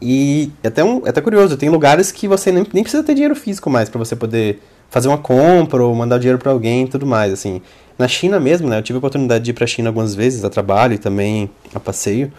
E 0.00 0.50
é 0.62 0.68
até, 0.68 0.82
um, 0.82 1.06
é 1.06 1.10
até 1.10 1.20
curioso, 1.20 1.56
tem 1.56 1.68
lugares 1.68 2.10
que 2.10 2.26
você 2.26 2.50
nem, 2.50 2.66
nem 2.72 2.82
precisa 2.82 3.02
ter 3.02 3.14
dinheiro 3.14 3.36
físico 3.36 3.70
mais 3.70 3.88
para 3.88 3.98
você 3.98 4.16
poder 4.16 4.60
fazer 4.90 5.08
uma 5.08 5.18
compra 5.18 5.82
ou 5.82 5.94
mandar 5.94 6.18
dinheiro 6.18 6.38
para 6.38 6.50
alguém 6.50 6.84
e 6.84 6.88
tudo 6.88 7.06
mais, 7.06 7.32
assim. 7.32 7.62
Na 7.98 8.08
China 8.08 8.40
mesmo, 8.40 8.68
né, 8.68 8.78
eu 8.78 8.82
tive 8.82 8.96
a 8.96 8.98
oportunidade 8.98 9.44
de 9.44 9.50
ir 9.50 9.54
para 9.54 9.64
a 9.64 9.66
China 9.66 9.90
algumas 9.90 10.14
vezes 10.14 10.44
a 10.44 10.50
trabalho 10.50 10.94
e 10.94 10.98
também 10.98 11.48
a 11.74 11.80
passeio. 11.80 12.32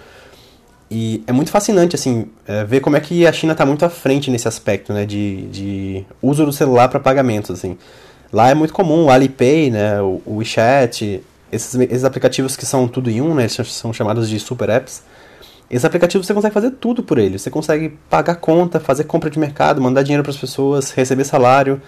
E 0.92 1.24
é 1.26 1.32
muito 1.32 1.50
fascinante, 1.50 1.96
assim, 1.96 2.28
é, 2.48 2.64
ver 2.64 2.80
como 2.80 2.96
é 2.96 3.00
que 3.00 3.26
a 3.26 3.32
China 3.32 3.54
está 3.54 3.66
muito 3.66 3.84
à 3.86 3.90
frente 3.90 4.30
nesse 4.30 4.48
aspecto, 4.48 4.94
né, 4.94 5.06
de, 5.06 5.48
de 5.48 6.06
uso 6.22 6.46
do 6.46 6.52
celular 6.52 6.90
para 6.90 7.00
pagamentos, 7.00 7.50
assim. 7.50 7.78
Lá 8.32 8.50
é 8.50 8.54
muito 8.54 8.74
comum 8.74 9.06
o 9.06 9.10
Alipay, 9.10 9.72
né, 9.72 10.02
o 10.02 10.22
WeChat, 10.28 11.24
esses, 11.54 11.76
esses 11.76 12.04
aplicativos 12.04 12.56
que 12.56 12.66
são 12.66 12.88
tudo 12.88 13.10
em 13.10 13.22
um, 13.22 13.34
né, 13.34 13.48
são 13.48 13.94
chamados 13.94 14.30
de 14.30 14.40
super 14.40 14.70
apps. 14.70 15.04
Esses 15.70 15.86
aplicativos 15.86 16.28
você 16.28 16.34
consegue 16.34 16.54
fazer 16.54 16.72
tudo 16.72 17.02
por 17.02 17.18
eles. 17.18 17.42
Você 17.42 17.50
consegue 17.50 17.98
pagar 18.10 18.36
conta, 18.36 18.80
fazer 18.80 19.06
compra 19.06 19.30
de 19.30 19.40
mercado, 19.40 19.82
mandar 19.82 20.04
dinheiro 20.04 20.24
para 20.24 20.32
as 20.32 20.38
pessoas, 20.38 20.92
receber 20.92 21.24
salário, 21.24 21.82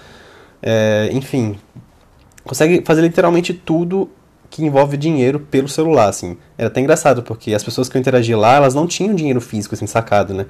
é, 0.62 1.10
enfim. 1.12 1.58
Consegue 2.44 2.84
fazer 2.86 3.02
literalmente 3.02 3.54
tudo 3.54 4.10
que 4.50 4.64
envolve 4.64 4.96
dinheiro 4.96 5.40
pelo 5.40 5.68
celular, 5.68 6.08
assim. 6.08 6.38
Era 6.58 6.68
até 6.68 6.80
engraçado, 6.80 7.22
porque 7.22 7.54
as 7.54 7.64
pessoas 7.64 7.90
que 7.90 7.98
eu 7.98 8.00
interagi 8.00 8.34
lá, 8.34 8.56
elas 8.56 8.74
não 8.74 8.88
tinham 8.88 9.14
dinheiro 9.14 9.42
físico, 9.42 9.76
assim, 9.76 9.86
sacado, 9.86 10.34
né? 10.34 10.46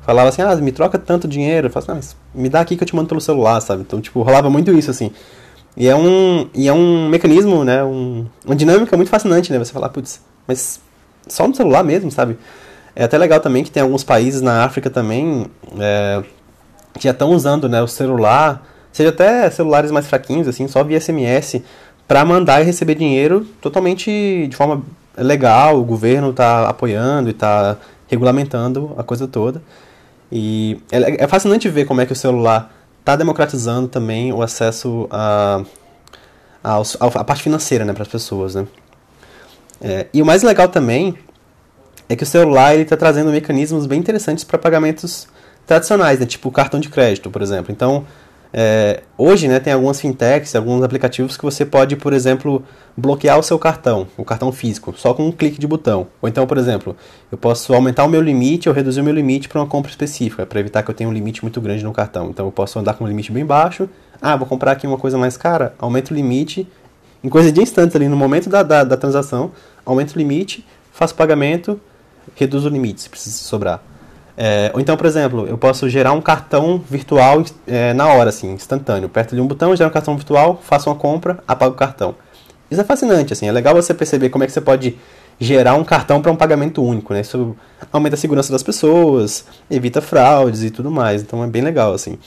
Falava 0.00 0.30
assim, 0.30 0.42
ah, 0.42 0.56
me 0.56 0.72
troca 0.72 0.98
tanto 0.98 1.28
dinheiro. 1.28 1.68
Falava 1.68 1.92
assim, 1.98 2.10
ah, 2.10 2.16
mas 2.32 2.42
me 2.42 2.48
dá 2.48 2.60
aqui 2.60 2.76
que 2.76 2.82
eu 2.82 2.86
te 2.86 2.96
mando 2.96 3.08
pelo 3.08 3.20
celular, 3.20 3.60
sabe? 3.60 3.82
Então, 3.82 4.00
tipo, 4.00 4.22
rolava 4.22 4.48
muito 4.48 4.72
isso, 4.72 4.90
assim. 4.90 5.12
E 5.76 5.88
é 5.88 5.94
um, 5.94 6.48
e 6.54 6.68
é 6.68 6.72
um 6.72 7.08
mecanismo, 7.08 7.64
né? 7.64 7.82
Um, 7.84 8.26
uma 8.44 8.56
dinâmica 8.56 8.96
muito 8.96 9.08
fascinante, 9.08 9.52
né? 9.52 9.58
Você 9.58 9.72
falar, 9.72 9.88
putz, 9.88 10.20
mas 10.46 10.80
só 11.28 11.46
no 11.46 11.54
celular 11.54 11.84
mesmo, 11.84 12.10
sabe? 12.10 12.36
É 12.94 13.04
até 13.04 13.16
legal 13.16 13.40
também 13.40 13.62
que 13.62 13.70
tem 13.70 13.82
alguns 13.82 14.02
países 14.02 14.40
na 14.40 14.64
África 14.64 14.90
também 14.90 15.46
é, 15.78 16.22
que 16.94 17.04
já 17.04 17.12
estão 17.12 17.30
usando 17.30 17.68
né, 17.68 17.80
o 17.80 17.86
celular, 17.86 18.66
seja 18.92 19.10
até 19.10 19.48
celulares 19.50 19.90
mais 19.90 20.06
fraquinhos, 20.06 20.48
assim, 20.48 20.66
só 20.66 20.82
via 20.82 21.00
SMS, 21.00 21.62
para 22.06 22.24
mandar 22.24 22.60
e 22.60 22.64
receber 22.64 22.96
dinheiro 22.96 23.46
totalmente 23.60 24.46
de 24.48 24.56
forma 24.56 24.82
legal, 25.16 25.78
o 25.78 25.84
governo 25.84 26.30
está 26.30 26.68
apoiando 26.68 27.28
e 27.28 27.32
está 27.32 27.76
regulamentando 28.08 28.92
a 28.98 29.02
coisa 29.02 29.28
toda. 29.28 29.62
E 30.32 30.80
é, 30.90 31.24
é, 31.24 31.28
fascinante 31.28 31.68
ver 31.68 31.84
como 31.84 32.00
é 32.00 32.06
que 32.06 32.12
o 32.12 32.16
celular 32.16 32.72
está 33.00 33.16
democratizando 33.16 33.88
também 33.88 34.32
o 34.32 34.42
acesso 34.42 35.08
a, 35.10 35.64
a, 36.62 36.78
a 37.00 37.24
parte 37.24 37.42
financeira 37.42 37.84
né, 37.84 37.92
para 37.92 38.02
as 38.02 38.08
pessoas. 38.08 38.54
Né? 38.54 38.66
É, 39.80 40.06
e 40.12 40.22
o 40.22 40.26
mais 40.26 40.42
legal 40.42 40.68
também 40.68 41.18
é 42.08 42.14
que 42.14 42.22
o 42.22 42.26
celular 42.26 42.76
está 42.76 42.96
trazendo 42.96 43.30
mecanismos 43.30 43.86
bem 43.86 43.98
interessantes 43.98 44.44
para 44.44 44.58
pagamentos 44.58 45.26
tradicionais, 45.66 46.18
né, 46.18 46.26
tipo 46.26 46.50
cartão 46.50 46.78
de 46.78 46.88
crédito, 46.88 47.30
por 47.30 47.42
exemplo. 47.42 47.72
Então, 47.72 48.04
é, 48.52 49.02
hoje, 49.16 49.46
né, 49.46 49.60
tem 49.60 49.72
algumas 49.72 50.00
fintechs, 50.00 50.56
alguns 50.56 50.82
aplicativos 50.82 51.36
que 51.36 51.44
você 51.44 51.64
pode, 51.64 51.94
por 51.96 52.12
exemplo, 52.12 52.64
bloquear 52.96 53.38
o 53.38 53.42
seu 53.42 53.58
cartão, 53.58 54.08
o 54.16 54.24
cartão 54.24 54.50
físico, 54.50 54.92
só 54.96 55.14
com 55.14 55.26
um 55.26 55.32
clique 55.32 55.58
de 55.58 55.66
botão. 55.66 56.08
Ou 56.20 56.28
então, 56.28 56.46
por 56.46 56.58
exemplo, 56.58 56.96
eu 57.30 57.38
posso 57.38 57.72
aumentar 57.72 58.04
o 58.04 58.08
meu 58.08 58.20
limite 58.20 58.68
ou 58.68 58.74
reduzir 58.74 59.00
o 59.00 59.04
meu 59.04 59.14
limite 59.14 59.48
para 59.48 59.60
uma 59.60 59.66
compra 59.66 59.90
específica, 59.90 60.44
para 60.44 60.58
evitar 60.58 60.82
que 60.82 60.90
eu 60.90 60.94
tenha 60.94 61.08
um 61.08 61.12
limite 61.12 61.42
muito 61.42 61.60
grande 61.60 61.84
no 61.84 61.92
cartão. 61.92 62.30
Então, 62.30 62.46
eu 62.46 62.52
posso 62.52 62.78
andar 62.78 62.94
com 62.94 63.04
um 63.04 63.08
limite 63.08 63.30
bem 63.30 63.46
baixo. 63.46 63.88
Ah, 64.20 64.36
vou 64.36 64.46
comprar 64.46 64.72
aqui 64.72 64.86
uma 64.86 64.98
coisa 64.98 65.16
mais 65.16 65.36
cara, 65.36 65.74
aumento 65.78 66.10
o 66.10 66.14
limite. 66.14 66.66
Em 67.22 67.28
coisa 67.28 67.52
de 67.52 67.60
instantes 67.60 67.94
ali, 67.94 68.08
no 68.08 68.16
momento 68.16 68.48
da, 68.48 68.62
da, 68.62 68.82
da 68.82 68.96
transação, 68.96 69.52
aumento 69.84 70.14
o 70.14 70.18
limite, 70.18 70.66
faço 70.90 71.14
pagamento, 71.14 71.78
reduzo 72.34 72.68
o 72.68 72.72
limite, 72.72 73.02
se 73.02 73.10
precisa 73.10 73.36
sobrar. 73.36 73.89
É, 74.36 74.70
ou 74.72 74.80
então, 74.80 74.96
por 74.96 75.06
exemplo, 75.06 75.46
eu 75.46 75.58
posso 75.58 75.88
gerar 75.88 76.12
um 76.12 76.20
cartão 76.20 76.82
virtual 76.88 77.44
é, 77.66 77.92
na 77.92 78.06
hora, 78.08 78.30
assim, 78.30 78.52
instantâneo. 78.52 79.08
Perto 79.08 79.34
de 79.34 79.40
um 79.40 79.46
botão, 79.46 79.74
gero 79.76 79.90
um 79.90 79.92
cartão 79.92 80.16
virtual, 80.16 80.60
faço 80.62 80.88
uma 80.88 80.96
compra, 80.96 81.38
apago 81.46 81.74
o 81.74 81.76
cartão. 81.76 82.14
Isso 82.70 82.80
é 82.80 82.84
fascinante, 82.84 83.32
assim, 83.32 83.48
é 83.48 83.52
legal 83.52 83.74
você 83.74 83.92
perceber 83.92 84.28
como 84.30 84.44
é 84.44 84.46
que 84.46 84.52
você 84.52 84.60
pode 84.60 84.96
gerar 85.40 85.74
um 85.74 85.82
cartão 85.82 86.20
para 86.20 86.30
um 86.30 86.36
pagamento 86.36 86.84
único, 86.84 87.14
né? 87.14 87.22
Isso 87.22 87.56
aumenta 87.90 88.14
a 88.14 88.18
segurança 88.18 88.52
das 88.52 88.62
pessoas, 88.62 89.44
evita 89.70 90.00
fraudes 90.02 90.62
e 90.62 90.70
tudo 90.70 90.90
mais. 90.90 91.22
Então 91.22 91.42
é 91.42 91.46
bem 91.46 91.62
legal, 91.62 91.94
assim. 91.94 92.18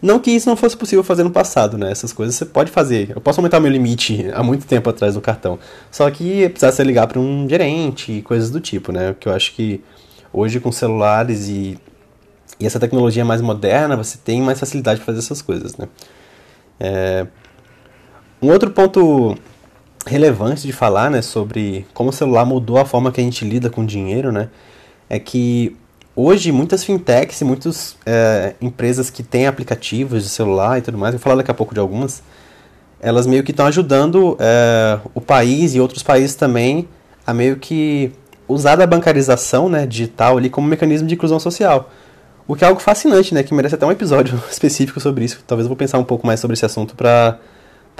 Não 0.00 0.18
que 0.18 0.30
isso 0.30 0.50
não 0.50 0.54
fosse 0.54 0.76
possível 0.76 1.02
fazer 1.02 1.22
no 1.22 1.30
passado, 1.30 1.78
né? 1.78 1.90
Essas 1.90 2.12
coisas 2.12 2.34
você 2.34 2.44
pode 2.44 2.70
fazer. 2.70 3.12
Eu 3.14 3.22
posso 3.22 3.40
aumentar 3.40 3.58
meu 3.58 3.72
limite 3.72 4.30
há 4.34 4.42
muito 4.42 4.66
tempo 4.66 4.90
atrás 4.90 5.14
do 5.14 5.20
cartão. 5.22 5.58
Só 5.90 6.10
que 6.10 6.46
precisasse 6.50 6.84
ligar 6.84 7.06
para 7.06 7.18
um 7.18 7.48
gerente 7.48 8.12
e 8.12 8.20
coisas 8.20 8.50
do 8.50 8.60
tipo, 8.60 8.92
né? 8.92 9.16
Que 9.18 9.26
eu 9.26 9.32
acho 9.32 9.54
que 9.54 9.82
Hoje, 10.36 10.58
com 10.58 10.72
celulares 10.72 11.48
e, 11.48 11.78
e 12.58 12.66
essa 12.66 12.80
tecnologia 12.80 13.24
mais 13.24 13.40
moderna, 13.40 13.96
você 13.96 14.18
tem 14.18 14.42
mais 14.42 14.58
facilidade 14.58 14.98
para 14.98 15.06
fazer 15.06 15.20
essas 15.20 15.40
coisas, 15.40 15.76
né? 15.76 15.86
É... 16.80 17.24
Um 18.42 18.50
outro 18.50 18.68
ponto 18.72 19.36
relevante 20.04 20.66
de 20.66 20.72
falar, 20.72 21.08
né, 21.08 21.22
sobre 21.22 21.86
como 21.94 22.10
o 22.10 22.12
celular 22.12 22.44
mudou 22.44 22.78
a 22.78 22.84
forma 22.84 23.12
que 23.12 23.20
a 23.20 23.24
gente 23.24 23.44
lida 23.44 23.70
com 23.70 23.86
dinheiro, 23.86 24.32
né, 24.32 24.50
é 25.08 25.20
que 25.20 25.76
hoje 26.16 26.50
muitas 26.50 26.82
fintechs 26.84 27.40
e 27.40 27.44
muitas 27.44 27.96
é, 28.04 28.54
empresas 28.60 29.10
que 29.10 29.22
têm 29.22 29.46
aplicativos 29.46 30.24
de 30.24 30.28
celular 30.28 30.78
e 30.78 30.82
tudo 30.82 30.98
mais, 30.98 31.14
eu 31.14 31.18
vou 31.18 31.22
falar 31.24 31.36
daqui 31.36 31.50
a 31.50 31.54
pouco 31.54 31.72
de 31.72 31.80
algumas, 31.80 32.22
elas 33.00 33.26
meio 33.26 33.44
que 33.44 33.52
estão 33.52 33.66
ajudando 33.66 34.36
é, 34.40 34.98
o 35.14 35.20
país 35.20 35.74
e 35.74 35.80
outros 35.80 36.02
países 36.02 36.34
também 36.34 36.88
a 37.26 37.32
meio 37.32 37.56
que 37.56 38.12
usar 38.46 38.76
da 38.76 38.86
bancarização 38.86 39.68
né, 39.68 39.86
digital 39.86 40.36
ali 40.38 40.50
como 40.50 40.66
mecanismo 40.66 41.08
de 41.08 41.14
inclusão 41.14 41.40
social. 41.40 41.90
O 42.46 42.54
que 42.54 42.64
é 42.64 42.68
algo 42.68 42.80
fascinante, 42.80 43.32
né? 43.32 43.42
Que 43.42 43.54
merece 43.54 43.74
até 43.74 43.86
um 43.86 43.90
episódio 43.90 44.40
específico 44.50 45.00
sobre 45.00 45.24
isso. 45.24 45.42
Talvez 45.46 45.64
eu 45.64 45.68
vou 45.68 45.76
pensar 45.76 45.98
um 45.98 46.04
pouco 46.04 46.26
mais 46.26 46.40
sobre 46.40 46.54
esse 46.54 46.64
assunto 46.64 46.94
para 46.94 47.38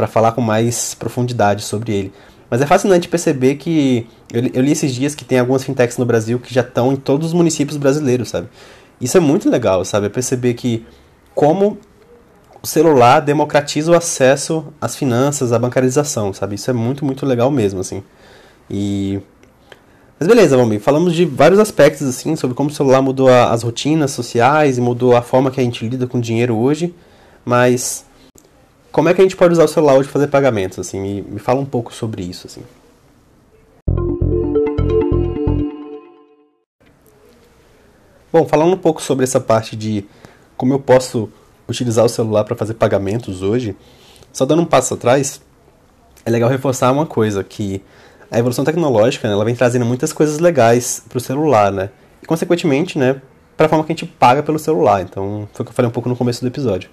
falar 0.06 0.32
com 0.32 0.40
mais 0.40 0.94
profundidade 0.94 1.62
sobre 1.62 1.92
ele. 1.92 2.12
Mas 2.50 2.60
é 2.60 2.66
fascinante 2.66 3.08
perceber 3.08 3.56
que. 3.56 4.06
Eu, 4.32 4.42
eu, 4.52 4.62
li 4.62 4.72
esses 4.72 4.94
dias 4.94 5.14
que 5.14 5.24
tem 5.24 5.38
algumas 5.38 5.64
fintechs 5.64 5.96
no 5.96 6.04
Brasil 6.04 6.38
que 6.38 6.52
já 6.52 6.60
estão 6.60 6.92
em 6.92 6.96
todos 6.96 7.28
os 7.28 7.32
municípios 7.32 7.76
brasileiros, 7.78 8.28
sabe? 8.28 8.48
Isso 9.00 9.16
é 9.16 9.20
muito 9.20 9.48
legal, 9.48 9.84
sabe? 9.84 10.06
É 10.06 10.08
perceber 10.08 10.54
que 10.54 10.84
como 11.34 11.78
o 12.62 12.66
celular 12.66 13.20
democratiza 13.20 13.92
o 13.92 13.94
acesso 13.94 14.66
às 14.80 14.94
finanças, 14.94 15.52
à 15.52 15.58
bancarização, 15.58 16.32
sabe? 16.32 16.54
Isso 16.54 16.70
é 16.70 16.74
muito, 16.74 17.04
muito 17.04 17.24
legal 17.24 17.50
mesmo, 17.50 17.80
assim. 17.80 18.02
E. 18.70 19.20
Mas 20.18 20.28
beleza, 20.28 20.56
vamos 20.56 20.82
Falamos 20.82 21.12
de 21.12 21.24
vários 21.24 21.58
aspectos, 21.58 22.06
assim, 22.06 22.36
sobre 22.36 22.56
como 22.56 22.70
o 22.70 22.72
celular 22.72 23.02
mudou 23.02 23.28
a, 23.28 23.50
as 23.50 23.64
rotinas 23.64 24.12
sociais 24.12 24.78
e 24.78 24.80
mudou 24.80 25.16
a 25.16 25.22
forma 25.22 25.50
que 25.50 25.60
a 25.60 25.64
gente 25.64 25.86
lida 25.88 26.06
com 26.06 26.20
dinheiro 26.20 26.56
hoje. 26.56 26.94
Mas 27.44 28.06
como 28.92 29.08
é 29.08 29.14
que 29.14 29.20
a 29.20 29.24
gente 29.24 29.36
pode 29.36 29.52
usar 29.52 29.64
o 29.64 29.68
celular 29.68 29.94
hoje 29.94 30.08
para 30.08 30.12
fazer 30.20 30.28
pagamentos? 30.28 30.78
Assim, 30.78 31.00
me, 31.00 31.22
me 31.22 31.40
fala 31.40 31.60
um 31.60 31.66
pouco 31.66 31.92
sobre 31.92 32.22
isso, 32.22 32.46
assim. 32.46 32.62
Bom, 38.32 38.46
falando 38.46 38.72
um 38.72 38.78
pouco 38.78 39.02
sobre 39.02 39.24
essa 39.24 39.40
parte 39.40 39.74
de 39.74 40.04
como 40.56 40.74
eu 40.74 40.78
posso 40.78 41.28
utilizar 41.68 42.04
o 42.04 42.08
celular 42.08 42.44
para 42.44 42.54
fazer 42.54 42.74
pagamentos 42.74 43.42
hoje, 43.42 43.76
só 44.32 44.46
dando 44.46 44.62
um 44.62 44.66
passo 44.66 44.94
atrás, 44.94 45.40
é 46.24 46.30
legal 46.30 46.48
reforçar 46.48 46.92
uma 46.92 47.06
coisa, 47.06 47.42
que 47.42 47.82
a 48.34 48.38
evolução 48.38 48.64
tecnológica, 48.64 49.28
né, 49.28 49.34
ela 49.34 49.44
vem 49.44 49.54
trazendo 49.54 49.84
muitas 49.84 50.12
coisas 50.12 50.38
legais 50.38 51.02
para 51.08 51.18
o 51.18 51.20
celular, 51.20 51.70
né? 51.70 51.90
E, 52.22 52.26
consequentemente, 52.26 52.98
né, 52.98 53.20
para 53.56 53.66
a 53.66 53.68
forma 53.68 53.84
que 53.84 53.92
a 53.92 53.94
gente 53.94 54.06
paga 54.06 54.42
pelo 54.42 54.58
celular. 54.58 55.02
Então, 55.02 55.48
foi 55.52 55.62
o 55.62 55.66
que 55.66 55.70
eu 55.70 55.74
falei 55.74 55.88
um 55.88 55.92
pouco 55.92 56.08
no 56.08 56.16
começo 56.16 56.40
do 56.40 56.48
episódio. 56.48 56.90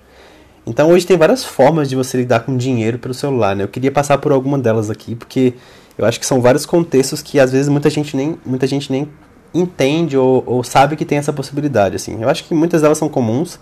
Então 0.66 0.92
hoje 0.92 1.08
tem 1.08 1.18
várias 1.18 1.44
formas 1.44 1.90
de 1.90 1.96
você 1.96 2.18
lidar 2.18 2.42
com 2.42 2.56
dinheiro 2.56 3.00
pelo 3.00 3.14
celular, 3.14 3.56
né? 3.56 3.64
Eu 3.64 3.68
queria 3.68 3.92
passar 3.92 4.20
por 4.20 4.32
alguma 4.32 4.60
delas 4.60 4.90
aqui, 4.92 5.16
porque 5.16 5.56
eu 5.98 6.06
acho 6.06 6.20
que 6.20 6.26
são 6.26 6.40
vários 6.40 6.66
contextos 6.66 7.22
que 7.22 7.40
às 7.40 7.52
vezes 7.52 7.68
muita 7.68 7.90
gente 7.90 8.16
nem, 8.16 8.38
muita 8.46 8.68
gente 8.68 8.92
nem 8.92 9.10
entende 9.54 10.16
ou, 10.16 10.44
ou 10.46 10.64
sabe 10.64 10.96
que 10.96 11.04
tem 11.04 11.18
essa 11.18 11.34
possibilidade, 11.34 11.96
assim. 11.96 12.22
Eu 12.22 12.30
acho 12.30 12.44
que 12.44 12.54
muitas 12.54 12.82
delas 12.82 12.98
são 12.98 13.10
comuns, 13.10 13.60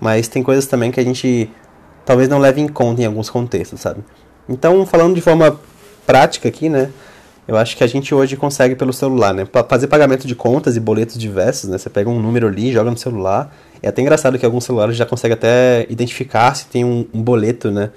mas 0.00 0.26
tem 0.26 0.42
coisas 0.42 0.66
também 0.66 0.90
que 0.90 0.98
a 0.98 1.04
gente 1.04 1.48
talvez 2.04 2.28
não 2.28 2.38
leve 2.38 2.60
em 2.60 2.68
conta 2.68 3.02
em 3.02 3.06
alguns 3.06 3.30
contextos, 3.30 3.80
sabe? 3.80 4.02
Então, 4.48 4.84
falando 4.84 5.14
de 5.14 5.20
forma 5.20 5.58
prática 6.06 6.48
aqui, 6.48 6.68
né? 6.68 6.90
Eu 7.46 7.56
acho 7.58 7.76
que 7.76 7.84
a 7.84 7.86
gente 7.86 8.14
hoje 8.14 8.36
consegue 8.36 8.74
pelo 8.74 8.92
celular, 8.92 9.34
né? 9.34 9.46
Fazer 9.68 9.86
pagamento 9.86 10.26
de 10.26 10.34
contas 10.34 10.76
e 10.76 10.80
boletos 10.80 11.18
diversos, 11.18 11.68
né? 11.68 11.76
Você 11.76 11.90
pega 11.90 12.08
um 12.08 12.20
número 12.20 12.46
ali, 12.46 12.72
joga 12.72 12.90
no 12.90 12.96
celular. 12.96 13.54
É 13.82 13.88
até 13.88 14.00
engraçado 14.00 14.38
que 14.38 14.46
alguns 14.46 14.64
celulares 14.64 14.96
já 14.96 15.04
conseguem 15.04 15.34
até 15.34 15.86
identificar 15.90 16.54
se 16.54 16.66
tem 16.66 16.84
um, 16.84 17.06
um 17.12 17.22
boleto, 17.22 17.70
né? 17.70 17.90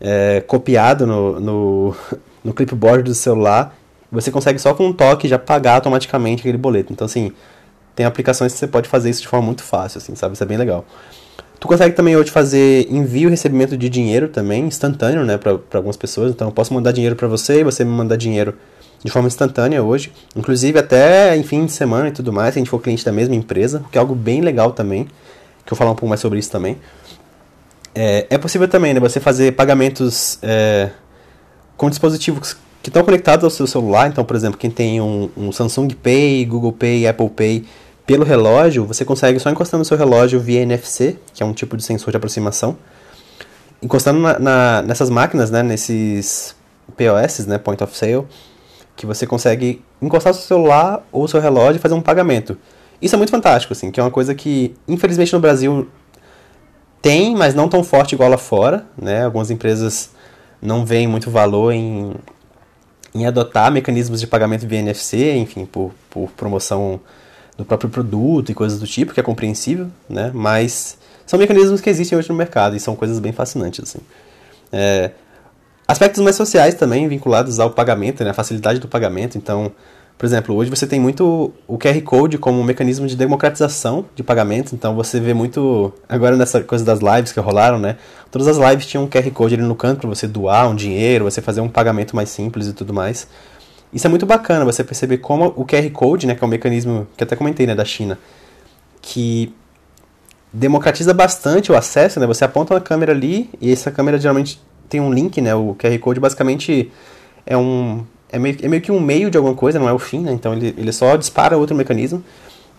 É, 0.00 0.42
copiado 0.46 1.06
no, 1.06 1.38
no, 1.38 1.96
no 2.42 2.54
clipboard 2.54 3.02
do 3.02 3.14
celular. 3.14 3.76
Você 4.10 4.30
consegue 4.30 4.58
só 4.58 4.72
com 4.72 4.86
um 4.86 4.92
toque 4.94 5.28
já 5.28 5.38
pagar 5.38 5.74
automaticamente 5.74 6.40
aquele 6.40 6.56
boleto. 6.56 6.90
Então, 6.92 7.04
assim, 7.04 7.32
tem 7.94 8.06
aplicações 8.06 8.52
que 8.52 8.58
você 8.58 8.66
pode 8.66 8.88
fazer 8.88 9.10
isso 9.10 9.20
de 9.20 9.28
forma 9.28 9.44
muito 9.44 9.62
fácil, 9.62 9.98
assim, 9.98 10.14
sabe? 10.14 10.34
Isso 10.34 10.42
é 10.42 10.46
bem 10.46 10.56
legal. 10.56 10.86
Tu 11.58 11.66
consegue 11.66 11.94
também 11.94 12.16
hoje 12.16 12.30
fazer 12.30 12.86
envio 12.90 13.28
e 13.28 13.30
recebimento 13.30 13.76
de 13.76 13.88
dinheiro 13.88 14.28
também, 14.28 14.66
instantâneo, 14.66 15.24
né, 15.24 15.38
para 15.38 15.58
algumas 15.72 15.96
pessoas. 15.96 16.30
Então, 16.30 16.48
eu 16.48 16.52
posso 16.52 16.74
mandar 16.74 16.92
dinheiro 16.92 17.16
para 17.16 17.26
você 17.26 17.60
e 17.60 17.64
você 17.64 17.84
me 17.84 17.90
mandar 17.90 18.16
dinheiro 18.16 18.54
de 19.02 19.10
forma 19.10 19.28
instantânea 19.28 19.82
hoje, 19.82 20.12
inclusive 20.34 20.78
até 20.78 21.36
em 21.36 21.42
fim 21.42 21.64
de 21.64 21.72
semana 21.72 22.08
e 22.08 22.12
tudo 22.12 22.32
mais, 22.32 22.54
se 22.54 22.58
a 22.58 22.60
gente 22.60 22.70
for 22.70 22.80
cliente 22.80 23.04
da 23.04 23.12
mesma 23.12 23.34
empresa, 23.34 23.84
que 23.90 23.96
é 23.96 24.00
algo 24.00 24.14
bem 24.14 24.40
legal 24.40 24.72
também, 24.72 25.04
que 25.04 25.72
eu 25.72 25.76
vou 25.76 25.76
falar 25.76 25.90
um 25.92 25.94
pouco 25.94 26.08
mais 26.08 26.20
sobre 26.20 26.38
isso 26.38 26.50
também. 26.50 26.76
É, 27.94 28.26
é 28.30 28.38
possível 28.38 28.68
também 28.68 28.92
né, 28.92 29.00
você 29.00 29.20
fazer 29.20 29.52
pagamentos 29.52 30.38
é, 30.42 30.90
com 31.76 31.88
dispositivos 31.88 32.56
que 32.82 32.90
estão 32.90 33.02
conectados 33.02 33.44
ao 33.44 33.50
seu 33.50 33.66
celular, 33.66 34.08
então, 34.08 34.24
por 34.24 34.36
exemplo, 34.36 34.58
quem 34.58 34.70
tem 34.70 35.00
um, 35.00 35.30
um 35.36 35.52
Samsung 35.52 35.88
Pay, 35.88 36.44
Google 36.44 36.72
Pay, 36.72 37.06
Apple 37.06 37.30
Pay 37.30 37.64
pelo 38.06 38.24
relógio, 38.24 38.86
você 38.86 39.04
consegue 39.04 39.38
só 39.40 39.50
encostando 39.50 39.80
no 39.80 39.84
seu 39.84 39.96
relógio 39.96 40.38
via 40.38 40.60
NFC, 40.60 41.18
que 41.34 41.42
é 41.42 41.46
um 41.46 41.52
tipo 41.52 41.76
de 41.76 41.82
sensor 41.82 42.12
de 42.12 42.16
aproximação, 42.16 42.78
encostando 43.82 44.20
na, 44.20 44.38
na, 44.38 44.82
nessas 44.82 45.10
máquinas, 45.10 45.50
né, 45.50 45.62
nesses 45.62 46.54
POS, 46.96 47.46
né, 47.46 47.58
Point 47.58 47.82
of 47.82 47.96
Sale, 47.96 48.24
que 48.94 49.04
você 49.04 49.26
consegue 49.26 49.82
encostar 50.00 50.32
seu 50.32 50.42
celular 50.42 51.04
ou 51.10 51.26
seu 51.26 51.40
relógio 51.40 51.78
e 51.78 51.80
fazer 51.80 51.94
um 51.94 52.00
pagamento. 52.00 52.56
Isso 53.02 53.14
é 53.14 53.18
muito 53.18 53.30
fantástico, 53.30 53.72
assim, 53.72 53.90
que 53.90 53.98
é 53.98 54.02
uma 54.02 54.10
coisa 54.10 54.34
que, 54.34 54.74
infelizmente, 54.86 55.32
no 55.32 55.40
Brasil 55.40 55.88
tem, 57.02 57.36
mas 57.36 57.54
não 57.54 57.68
tão 57.68 57.84
forte 57.84 58.14
igual 58.14 58.30
lá 58.30 58.38
fora, 58.38 58.86
né? 58.96 59.24
Algumas 59.24 59.50
empresas 59.50 60.10
não 60.62 60.84
veem 60.84 61.06
muito 61.06 61.30
valor 61.30 61.72
em, 61.72 62.14
em 63.14 63.26
adotar 63.26 63.70
mecanismos 63.70 64.20
de 64.20 64.26
pagamento 64.26 64.66
via 64.66 64.78
NFC, 64.78 65.36
enfim, 65.36 65.66
por, 65.66 65.92
por 66.08 66.30
promoção 66.30 67.00
do 67.56 67.64
próprio 67.64 67.90
produto 67.90 68.50
e 68.50 68.54
coisas 68.54 68.78
do 68.78 68.86
tipo, 68.86 69.14
que 69.14 69.20
é 69.20 69.22
compreensível, 69.22 69.88
né? 70.08 70.30
Mas 70.34 70.98
são 71.26 71.38
mecanismos 71.38 71.80
que 71.80 71.90
existem 71.90 72.18
hoje 72.18 72.28
no 72.28 72.34
mercado 72.34 72.76
e 72.76 72.80
são 72.80 72.94
coisas 72.94 73.18
bem 73.18 73.32
fascinantes, 73.32 73.80
assim. 73.82 73.98
É, 74.72 75.10
Aspectos 75.88 76.20
mais 76.20 76.34
sociais 76.34 76.74
também 76.74 77.06
vinculados 77.06 77.60
ao 77.60 77.70
pagamento, 77.70 78.24
né, 78.24 78.30
a 78.30 78.34
facilidade 78.34 78.80
do 78.80 78.88
pagamento. 78.88 79.38
Então, 79.38 79.70
por 80.18 80.26
exemplo, 80.26 80.52
hoje 80.56 80.68
você 80.68 80.84
tem 80.84 80.98
muito 80.98 81.52
o 81.68 81.78
QR 81.78 82.00
Code 82.02 82.38
como 82.38 82.58
um 82.58 82.64
mecanismo 82.64 83.06
de 83.06 83.14
democratização 83.14 84.04
de 84.12 84.24
pagamento. 84.24 84.74
Então 84.74 84.96
você 84.96 85.20
vê 85.20 85.32
muito. 85.32 85.92
Agora 86.08 86.36
nessa 86.36 86.60
coisa 86.60 86.84
das 86.84 86.98
lives 86.98 87.30
que 87.30 87.38
rolaram, 87.38 87.78
né? 87.78 87.96
Todas 88.32 88.48
as 88.48 88.56
lives 88.56 88.86
tinham 88.86 89.04
um 89.04 89.08
QR 89.08 89.30
Code 89.30 89.54
ali 89.54 89.62
no 89.62 89.76
canto 89.76 90.00
para 90.00 90.08
você 90.08 90.26
doar 90.26 90.68
um 90.68 90.74
dinheiro, 90.74 91.24
você 91.24 91.40
fazer 91.40 91.60
um 91.60 91.68
pagamento 91.68 92.16
mais 92.16 92.30
simples 92.30 92.66
e 92.66 92.72
tudo 92.72 92.92
mais. 92.92 93.28
Isso 93.96 94.06
é 94.06 94.10
muito 94.10 94.26
bacana, 94.26 94.62
você 94.62 94.84
perceber 94.84 95.16
como 95.16 95.54
o 95.56 95.64
QR 95.64 95.88
Code, 95.90 96.26
né, 96.26 96.34
que 96.34 96.44
é 96.44 96.46
um 96.46 96.50
mecanismo 96.50 97.06
que 97.16 97.24
até 97.24 97.34
comentei, 97.34 97.66
né, 97.66 97.74
da 97.74 97.82
China, 97.82 98.18
que 99.00 99.54
democratiza 100.52 101.14
bastante 101.14 101.72
o 101.72 101.74
acesso, 101.74 102.20
né? 102.20 102.26
Você 102.26 102.44
aponta 102.44 102.74
uma 102.74 102.80
câmera 102.80 103.12
ali 103.12 103.48
e 103.58 103.72
essa 103.72 103.90
câmera 103.90 104.18
geralmente 104.18 104.60
tem 104.86 105.00
um 105.00 105.10
link, 105.10 105.40
né? 105.40 105.54
O 105.54 105.74
QR 105.74 105.98
Code 105.98 106.20
basicamente 106.20 106.92
é 107.46 107.56
um. 107.56 108.04
É 108.30 108.38
meio, 108.38 108.58
é 108.62 108.68
meio 108.68 108.82
que 108.82 108.92
um 108.92 109.00
meio 109.00 109.30
de 109.30 109.38
alguma 109.38 109.54
coisa, 109.54 109.78
não 109.78 109.88
é 109.88 109.92
o 109.94 109.98
fim, 109.98 110.20
né? 110.20 110.32
Então 110.32 110.52
ele, 110.52 110.74
ele 110.76 110.92
só 110.92 111.16
dispara 111.16 111.56
outro 111.56 111.74
mecanismo. 111.74 112.22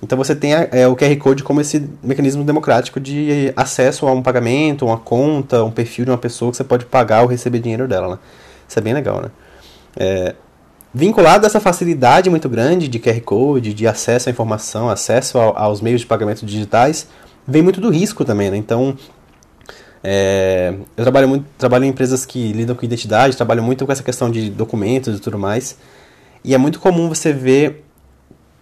Então 0.03 0.15
você 0.15 0.35
tem 0.35 0.53
a, 0.53 0.67
é, 0.71 0.87
o 0.87 0.95
QR 0.95 1.15
Code 1.17 1.43
como 1.43 1.61
esse 1.61 1.89
mecanismo 2.03 2.43
democrático 2.43 2.99
de 2.99 3.51
acesso 3.55 4.05
a 4.05 4.11
um 4.11 4.21
pagamento, 4.21 4.85
uma 4.85 4.97
conta, 4.97 5.63
um 5.63 5.71
perfil 5.71 6.05
de 6.05 6.11
uma 6.11 6.17
pessoa 6.17 6.51
que 6.51 6.57
você 6.57 6.63
pode 6.63 6.85
pagar 6.85 7.23
ou 7.23 7.27
receber 7.27 7.57
dinheiro 7.57 7.87
dela, 7.87 8.07
né? 8.07 8.19
Isso 8.69 8.77
é 8.77 8.81
bem 8.83 8.93
legal, 8.93 9.19
né? 9.19 9.31
É, 9.99 10.35
vinculado 10.93 11.45
a 11.45 11.47
essa 11.47 11.59
facilidade 11.59 12.29
muito 12.29 12.47
grande 12.49 12.87
de 12.87 12.99
QR 12.99 13.19
Code, 13.21 13.73
de 13.73 13.87
acesso 13.87 14.29
à 14.29 14.31
informação, 14.31 14.89
acesso 14.89 15.37
ao, 15.37 15.57
aos 15.57 15.81
meios 15.81 16.01
de 16.01 16.07
pagamento 16.07 16.45
digitais, 16.45 17.07
vem 17.47 17.61
muito 17.61 17.79
do 17.79 17.89
risco 17.89 18.25
também, 18.25 18.51
né? 18.51 18.57
Então, 18.57 18.97
é, 20.03 20.73
eu 20.95 21.03
trabalho 21.03 21.27
muito, 21.27 21.45
trabalho 21.57 21.85
em 21.85 21.89
empresas 21.89 22.25
que 22.25 22.51
lidam 22.53 22.75
com 22.75 22.85
identidade, 22.85 23.35
trabalho 23.35 23.63
muito 23.63 23.85
com 23.85 23.91
essa 23.91 24.03
questão 24.03 24.29
de 24.29 24.49
documentos 24.49 25.17
e 25.17 25.19
tudo 25.19 25.37
mais. 25.37 25.77
E 26.43 26.53
é 26.53 26.57
muito 26.57 26.79
comum 26.79 27.09
você 27.09 27.33
ver 27.33 27.83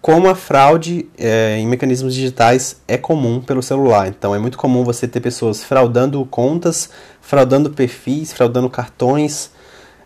como 0.00 0.28
a 0.28 0.34
fraude 0.34 1.08
é, 1.18 1.56
em 1.58 1.66
mecanismos 1.66 2.14
digitais 2.14 2.80
é 2.86 2.96
comum 2.96 3.40
pelo 3.40 3.62
celular. 3.62 4.08
Então 4.08 4.34
é 4.34 4.38
muito 4.38 4.56
comum 4.56 4.84
você 4.84 5.08
ter 5.08 5.20
pessoas 5.20 5.64
fraudando 5.64 6.24
contas, 6.26 6.88
fraudando 7.20 7.70
perfis, 7.70 8.32
fraudando 8.32 8.70
cartões, 8.70 9.50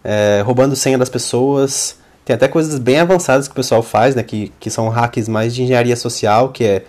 é, 0.02 0.42
roubando 0.44 0.74
senha 0.74 0.96
das 0.96 1.10
pessoas. 1.10 1.99
Tem 2.30 2.36
até 2.36 2.46
coisas 2.46 2.78
bem 2.78 3.00
avançadas 3.00 3.48
que 3.48 3.52
o 3.52 3.56
pessoal 3.56 3.82
faz, 3.82 4.14
né, 4.14 4.22
que, 4.22 4.52
que 4.60 4.70
são 4.70 4.88
hacks 4.88 5.28
mais 5.28 5.52
de 5.52 5.64
engenharia 5.64 5.96
social, 5.96 6.50
que 6.50 6.62
é 6.62 6.84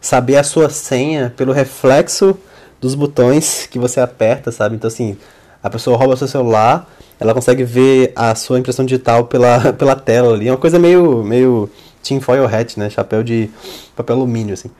saber 0.00 0.38
a 0.38 0.42
sua 0.42 0.70
senha 0.70 1.30
pelo 1.36 1.52
reflexo 1.52 2.34
dos 2.80 2.94
botões 2.94 3.68
que 3.70 3.78
você 3.78 4.00
aperta, 4.00 4.50
sabe? 4.50 4.74
Então, 4.74 4.88
assim, 4.88 5.18
a 5.62 5.68
pessoa 5.68 5.98
rouba 5.98 6.16
seu 6.16 6.26
celular, 6.26 6.90
ela 7.20 7.34
consegue 7.34 7.62
ver 7.62 8.10
a 8.16 8.34
sua 8.34 8.58
impressão 8.58 8.86
digital 8.86 9.26
pela, 9.26 9.70
pela 9.76 9.94
tela 9.94 10.32
ali. 10.32 10.48
É 10.48 10.50
uma 10.50 10.56
coisa 10.56 10.78
meio, 10.78 11.22
meio 11.22 11.68
tinfoil 12.02 12.46
hat, 12.46 12.78
né? 12.78 12.88
Chapéu 12.88 13.22
de 13.22 13.50
papel 13.94 14.16
alumínio, 14.16 14.54
assim. 14.54 14.70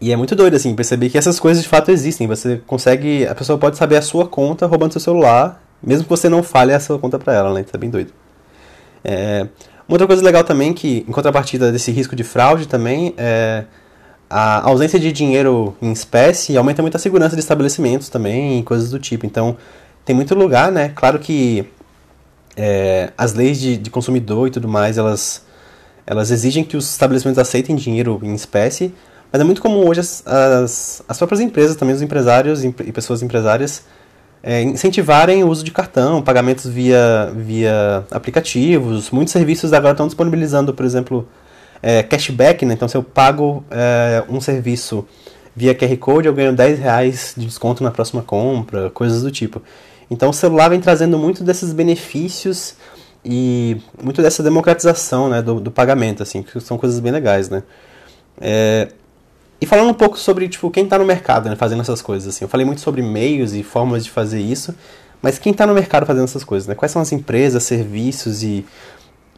E 0.00 0.10
é 0.10 0.16
muito 0.16 0.34
doido, 0.34 0.56
assim, 0.56 0.74
perceber 0.74 1.10
que 1.10 1.18
essas 1.18 1.38
coisas 1.38 1.62
de 1.62 1.68
fato 1.68 1.90
existem. 1.90 2.26
Você 2.28 2.62
consegue. 2.66 3.26
A 3.26 3.34
pessoa 3.34 3.58
pode 3.58 3.76
saber 3.76 3.96
a 3.96 4.02
sua 4.02 4.26
conta 4.26 4.64
roubando 4.64 4.92
seu 4.92 5.02
celular, 5.02 5.62
mesmo 5.82 6.04
que 6.04 6.10
você 6.10 6.30
não 6.30 6.42
fale 6.42 6.72
a 6.72 6.80
sua 6.80 6.98
conta 6.98 7.18
pra 7.18 7.34
ela, 7.34 7.52
né? 7.52 7.60
Isso 7.60 7.76
é 7.76 7.78
bem 7.78 7.90
doido. 7.90 8.21
É, 9.04 9.46
uma 9.88 9.94
outra 9.94 10.06
coisa 10.06 10.22
legal 10.22 10.44
também, 10.44 10.72
que 10.72 11.04
em 11.08 11.12
contrapartida 11.12 11.70
desse 11.72 11.90
risco 11.90 12.14
de 12.16 12.24
fraude 12.24 12.66
também, 12.66 13.14
é 13.16 13.64
a 14.34 14.66
ausência 14.66 14.98
de 14.98 15.12
dinheiro 15.12 15.76
em 15.82 15.92
espécie 15.92 16.56
aumenta 16.56 16.80
muito 16.80 16.96
a 16.96 16.98
segurança 16.98 17.36
de 17.36 17.40
estabelecimentos 17.40 18.08
também 18.08 18.60
e 18.60 18.62
coisas 18.62 18.90
do 18.90 18.98
tipo. 18.98 19.26
Então, 19.26 19.58
tem 20.06 20.16
muito 20.16 20.34
lugar, 20.34 20.72
né? 20.72 20.90
Claro 20.94 21.18
que 21.18 21.66
é, 22.56 23.12
as 23.16 23.34
leis 23.34 23.60
de, 23.60 23.76
de 23.76 23.90
consumidor 23.90 24.48
e 24.48 24.50
tudo 24.50 24.66
mais, 24.66 24.96
elas, 24.96 25.44
elas 26.06 26.30
exigem 26.30 26.64
que 26.64 26.78
os 26.78 26.90
estabelecimentos 26.90 27.38
aceitem 27.38 27.76
dinheiro 27.76 28.18
em 28.22 28.34
espécie, 28.34 28.94
mas 29.30 29.42
é 29.42 29.44
muito 29.44 29.60
comum 29.60 29.86
hoje 29.86 30.00
as, 30.00 30.26
as, 30.26 31.02
as 31.06 31.18
próprias 31.18 31.40
empresas, 31.40 31.76
também 31.76 31.94
os 31.94 32.00
empresários 32.00 32.64
e 32.64 32.70
pessoas 32.70 33.22
empresárias, 33.22 33.84
é, 34.42 34.62
incentivarem 34.62 35.44
o 35.44 35.48
uso 35.48 35.62
de 35.62 35.70
cartão, 35.70 36.20
pagamentos 36.20 36.66
via, 36.66 37.32
via 37.36 38.04
aplicativos. 38.10 39.10
Muitos 39.10 39.32
serviços 39.32 39.72
agora 39.72 39.92
estão 39.92 40.06
disponibilizando, 40.06 40.74
por 40.74 40.84
exemplo, 40.84 41.28
é, 41.80 42.02
cashback, 42.02 42.66
né? 42.66 42.74
Então, 42.74 42.88
se 42.88 42.96
eu 42.96 43.02
pago 43.02 43.64
é, 43.70 44.24
um 44.28 44.40
serviço 44.40 45.06
via 45.54 45.74
QR 45.74 45.96
Code, 45.96 46.26
eu 46.26 46.34
ganho 46.34 46.52
10 46.54 46.78
reais 46.80 47.34
de 47.36 47.46
desconto 47.46 47.84
na 47.84 47.90
próxima 47.90 48.22
compra, 48.22 48.90
coisas 48.90 49.22
do 49.22 49.30
tipo. 49.30 49.62
Então, 50.10 50.30
o 50.30 50.32
celular 50.32 50.68
vem 50.68 50.80
trazendo 50.80 51.16
muito 51.18 51.44
desses 51.44 51.72
benefícios 51.72 52.74
e 53.24 53.80
muito 54.02 54.20
dessa 54.20 54.42
democratização 54.42 55.28
né, 55.28 55.40
do, 55.40 55.60
do 55.60 55.70
pagamento, 55.70 56.22
assim, 56.22 56.42
que 56.42 56.60
são 56.60 56.76
coisas 56.76 56.98
bem 56.98 57.12
legais, 57.12 57.48
né? 57.48 57.62
É, 58.40 58.88
e 59.62 59.66
falando 59.66 59.90
um 59.90 59.94
pouco 59.94 60.18
sobre, 60.18 60.48
tipo, 60.48 60.68
quem 60.72 60.82
está 60.82 60.98
no 60.98 61.04
mercado, 61.04 61.48
né, 61.48 61.54
fazendo 61.54 61.82
essas 61.82 62.02
coisas, 62.02 62.34
assim. 62.34 62.44
Eu 62.44 62.48
falei 62.48 62.66
muito 62.66 62.80
sobre 62.80 63.00
meios 63.00 63.54
e 63.54 63.62
formas 63.62 64.02
de 64.02 64.10
fazer 64.10 64.40
isso, 64.40 64.74
mas 65.22 65.38
quem 65.38 65.52
está 65.52 65.64
no 65.64 65.72
mercado 65.72 66.04
fazendo 66.04 66.24
essas 66.24 66.42
coisas, 66.42 66.66
né? 66.66 66.74
Quais 66.74 66.90
são 66.90 67.00
as 67.00 67.12
empresas, 67.12 67.62
serviços 67.62 68.42
e, 68.42 68.66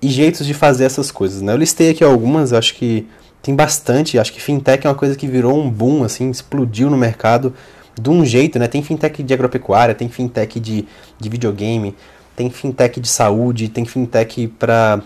e 0.00 0.08
jeitos 0.08 0.46
de 0.46 0.54
fazer 0.54 0.84
essas 0.84 1.10
coisas, 1.10 1.42
né? 1.42 1.52
Eu 1.52 1.58
listei 1.58 1.90
aqui 1.90 2.02
algumas, 2.02 2.54
acho 2.54 2.74
que 2.74 3.06
tem 3.42 3.54
bastante, 3.54 4.18
acho 4.18 4.32
que 4.32 4.40
fintech 4.40 4.86
é 4.86 4.88
uma 4.88 4.96
coisa 4.96 5.14
que 5.14 5.26
virou 5.26 5.62
um 5.62 5.68
boom, 5.68 6.02
assim, 6.02 6.30
explodiu 6.30 6.88
no 6.88 6.96
mercado 6.96 7.52
de 8.00 8.08
um 8.08 8.24
jeito, 8.24 8.58
né? 8.58 8.66
Tem 8.66 8.82
fintech 8.82 9.22
de 9.22 9.34
agropecuária, 9.34 9.94
tem 9.94 10.08
fintech 10.08 10.58
de, 10.58 10.88
de 11.20 11.28
videogame, 11.28 11.94
tem 12.34 12.48
fintech 12.48 12.98
de 12.98 13.08
saúde, 13.08 13.68
tem 13.68 13.84
fintech 13.84 14.48
para 14.58 15.02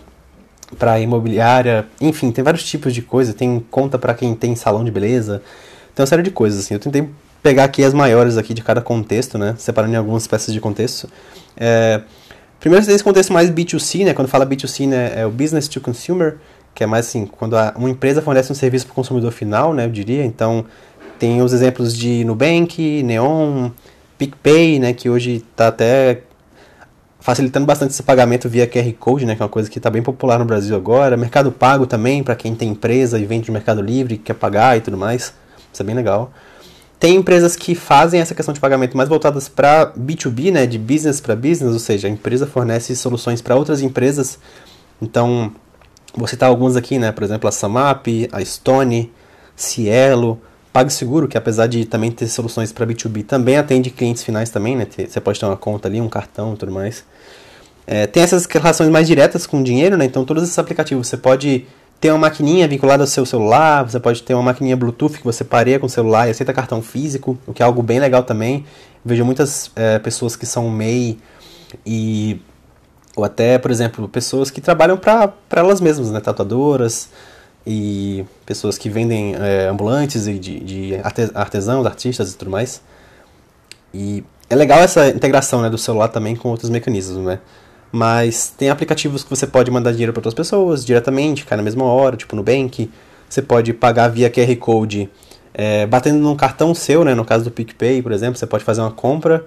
para 0.77 1.01
imobiliária, 1.01 1.87
enfim, 2.01 2.31
tem 2.31 2.45
vários 2.45 2.65
tipos 2.65 2.93
de 2.93 3.03
coisa, 3.03 3.33
tem 3.33 3.65
conta 3.71 3.99
para 3.99 4.15
quem 4.15 4.35
tem 4.35 4.55
salão 4.55 4.85
de 4.85 4.91
beleza, 4.91 5.43
tem 5.95 6.03
uma 6.03 6.07
série 6.07 6.23
de 6.23 6.31
coisas 6.31 6.61
assim. 6.61 6.75
Eu 6.75 6.81
tentei 6.81 7.09
pegar 7.43 7.65
aqui 7.65 7.83
as 7.85 7.95
maiores 7.95 8.37
aqui 8.37 8.53
de 8.53 8.63
cada 8.63 8.81
contexto, 8.81 9.39
né, 9.39 9.55
separando 9.59 9.95
em 9.95 9.97
algumas 9.97 10.27
peças 10.27 10.53
de 10.53 10.61
contexto. 10.61 11.09
É, 11.57 12.03
primeiro 12.61 12.85
tem 12.85 12.95
esse 12.95 13.05
contexto 13.05 13.33
mais 13.33 13.51
B2C, 13.51 14.05
né, 14.05 14.13
quando 14.13 14.29
fala 14.29 14.45
B2C, 14.45 14.87
né, 14.87 15.13
é 15.15 15.27
o 15.27 15.31
business 15.31 15.69
to 15.69 15.81
consumer, 15.81 16.37
que 16.75 16.85
é 16.85 16.87
mais 16.87 17.07
assim, 17.07 17.27
quando 17.27 17.57
a, 17.57 17.73
uma 17.77 17.89
empresa 17.89 18.21
fornece 18.21 18.53
um 18.53 18.55
serviço 18.55 18.87
para 18.87 18.93
o 18.93 18.95
consumidor 18.95 19.33
final, 19.33 19.73
né, 19.73 19.87
eu 19.87 19.91
diria. 19.91 20.25
Então, 20.25 20.65
tem 21.19 21.43
os 21.43 21.53
exemplos 21.53 21.97
de 21.97 22.25
Nubank, 22.25 23.03
Neon, 23.03 23.71
PicPay, 24.17 24.79
né, 24.79 24.93
que 24.93 25.09
hoje 25.09 25.45
está 25.51 25.69
até 25.69 26.23
facilitando 27.21 27.67
bastante 27.67 27.91
esse 27.91 28.03
pagamento 28.03 28.49
via 28.49 28.67
QR 28.67 28.93
Code, 28.99 29.27
né, 29.27 29.35
que 29.35 29.43
é 29.43 29.45
uma 29.45 29.51
coisa 29.51 29.69
que 29.69 29.79
está 29.79 29.91
bem 29.91 30.03
popular 30.03 30.39
no 30.39 30.45
Brasil 30.45 30.77
agora. 30.77 31.17
Mercado 31.17 31.51
Pago 31.51 31.87
também, 31.87 32.23
para 32.23 32.35
quem 32.35 32.55
tem 32.55 32.71
empresa 32.71 33.19
e 33.19 33.27
vende 33.27 33.49
no 33.49 33.53
Mercado 33.53 33.83
Livre, 33.83 34.17
quer 34.19 34.35
pagar 34.35 34.77
e 34.77 34.81
tudo 34.81 34.97
mais. 34.97 35.35
Isso 35.73 35.83
é 35.83 35.85
bem 35.85 35.95
legal. 35.95 36.33
Tem 36.99 37.15
empresas 37.15 37.55
que 37.55 37.75
fazem 37.75 38.21
essa 38.21 38.35
questão 38.35 38.53
de 38.53 38.59
pagamento 38.59 38.97
mais 38.97 39.09
voltadas 39.09 39.49
para 39.49 39.93
B2B, 39.93 40.53
né, 40.53 40.67
de 40.67 40.79
business 40.79 41.21
para 41.21 41.37
business, 41.37 41.73
ou 41.73 41.79
seja, 41.79 42.09
a 42.09 42.11
empresa 42.11 42.47
fornece 42.47 42.95
soluções 42.97 43.41
para 43.41 43.55
outras 43.55 43.83
empresas. 43.83 44.39
Então, 45.01 45.53
vou 46.15 46.27
citar 46.27 46.49
algumas 46.49 46.77
aqui, 46.77 46.99
né, 46.99 47.13
por 47.13 47.23
exemplo, 47.23 47.49
a 47.49 47.53
Samap, 47.53 48.07
a 48.33 48.45
Stone, 48.45 49.13
Cielo, 49.55 50.41
PagSeguro, 50.79 51.27
que 51.27 51.37
apesar 51.37 51.67
de 51.67 51.85
também 51.85 52.09
ter 52.13 52.29
soluções 52.29 52.71
para 52.71 52.87
B2B, 52.87 53.25
também 53.27 53.57
atende 53.57 53.91
clientes 53.91 54.23
finais 54.23 54.49
também, 54.49 54.77
né? 54.77 54.87
Você 54.87 55.21
pode 55.21 55.41
ter 55.41 55.45
uma 55.45 55.57
conta 55.57 55.89
ali, 55.89 56.01
um 56.01 56.09
cartão 56.09 56.55
e 56.55 56.57
tudo 56.57 56.71
mais. 56.71 57.05
É, 57.85 58.07
tem 58.07 58.23
essas 58.23 58.47
relações 58.47 58.89
mais 58.89 59.09
diretas 59.09 59.45
com 59.45 59.61
o 59.61 59.65
dinheiro, 59.65 59.97
né? 59.97 60.05
Então 60.05 60.25
todos 60.25 60.45
esses 60.45 60.57
aplicativos, 60.57 61.09
você 61.09 61.17
pode 61.17 61.67
ter 62.01 62.13
uma 62.13 62.19
maquininha 62.19 62.69
vinculada 62.69 63.03
ao 63.03 63.09
seu 63.09 63.27
celular, 63.27 63.83
você 63.91 63.99
pode 63.99 64.23
ter 64.23 64.35
uma 64.35 64.43
maquininha 64.43 64.77
Bluetooth 64.77 65.19
que 65.19 65.25
você 65.25 65.43
pareia 65.43 65.81
com 65.81 65.87
o 65.87 65.91
celular 65.91 66.29
e 66.29 66.31
aceita 66.31 66.53
cartão 66.53 66.81
físico, 66.81 67.37
o 67.45 67.53
que 67.53 67.61
é 67.61 67.67
algo 67.67 67.83
bem 67.83 67.99
legal 67.99 68.23
também. 68.23 68.65
vejo 69.05 69.25
muitas 69.25 69.73
é, 69.75 69.99
pessoas 69.99 70.37
que 70.37 70.47
são 70.47 70.71
MEI 70.71 71.19
e 71.85 72.41
ou 73.17 73.25
até, 73.25 73.59
por 73.59 73.73
exemplo, 73.73 74.09
pessoas 74.09 74.49
que 74.49 74.61
trabalham 74.61 74.97
para 74.97 75.33
elas 75.57 75.81
mesmas, 75.81 76.13
né? 76.13 76.21
Tatuadoras, 76.21 77.09
e 77.67 78.25
pessoas 78.47 78.79
que 78.79 78.89
vendem 78.89 79.35
é, 79.35 79.69
ambulantes 79.69 80.27
e 80.27 80.39
de, 80.39 80.61
de 80.61 81.01
artesãos, 81.35 81.87
artistas 81.87 82.33
e 82.33 82.37
tudo 82.37 82.51
mais. 82.51 82.81
E 83.93 84.25
é 84.49 84.55
legal 84.55 84.79
essa 84.81 85.09
integração 85.09 85.61
né, 85.63 85.69
do 85.69 85.79
celular 85.79 86.09
também 86.09 86.35
com 86.35 86.49
outros 86.49 86.71
mecanismos, 86.71 87.25
né? 87.25 87.39
Mas 87.91 88.53
tem 88.57 88.69
aplicativos 88.69 89.25
que 89.25 89.31
você 89.31 89.47
pode 89.47 89.71
mandar 89.71 89.93
dinheiro 89.93 90.13
para 90.13 90.21
outras 90.21 90.35
pessoas 90.35 90.85
diretamente, 90.85 91.45
cai 91.45 91.57
na 91.57 91.63
mesma 91.63 91.85
hora, 91.85 92.17
tipo 92.17 92.37
no 92.37 92.43
Bank. 92.43 92.91
Você 93.29 93.43
pode 93.43 93.73
pagar 93.73 94.09
via 94.09 94.31
QR 94.31 94.55
Code 94.57 95.09
é, 95.55 95.87
batendo 95.87 96.19
num 96.19 96.37
cartão 96.37 96.75
seu, 96.75 97.05
né? 97.05 97.15
No 97.15 97.25
caso 97.25 97.45
do 97.45 97.51
PicPay, 97.51 98.03
por 98.03 98.13
exemplo, 98.13 98.39
você 98.39 98.47
pode 98.47 98.65
fazer 98.65 98.81
uma 98.81 98.91
compra, 98.91 99.45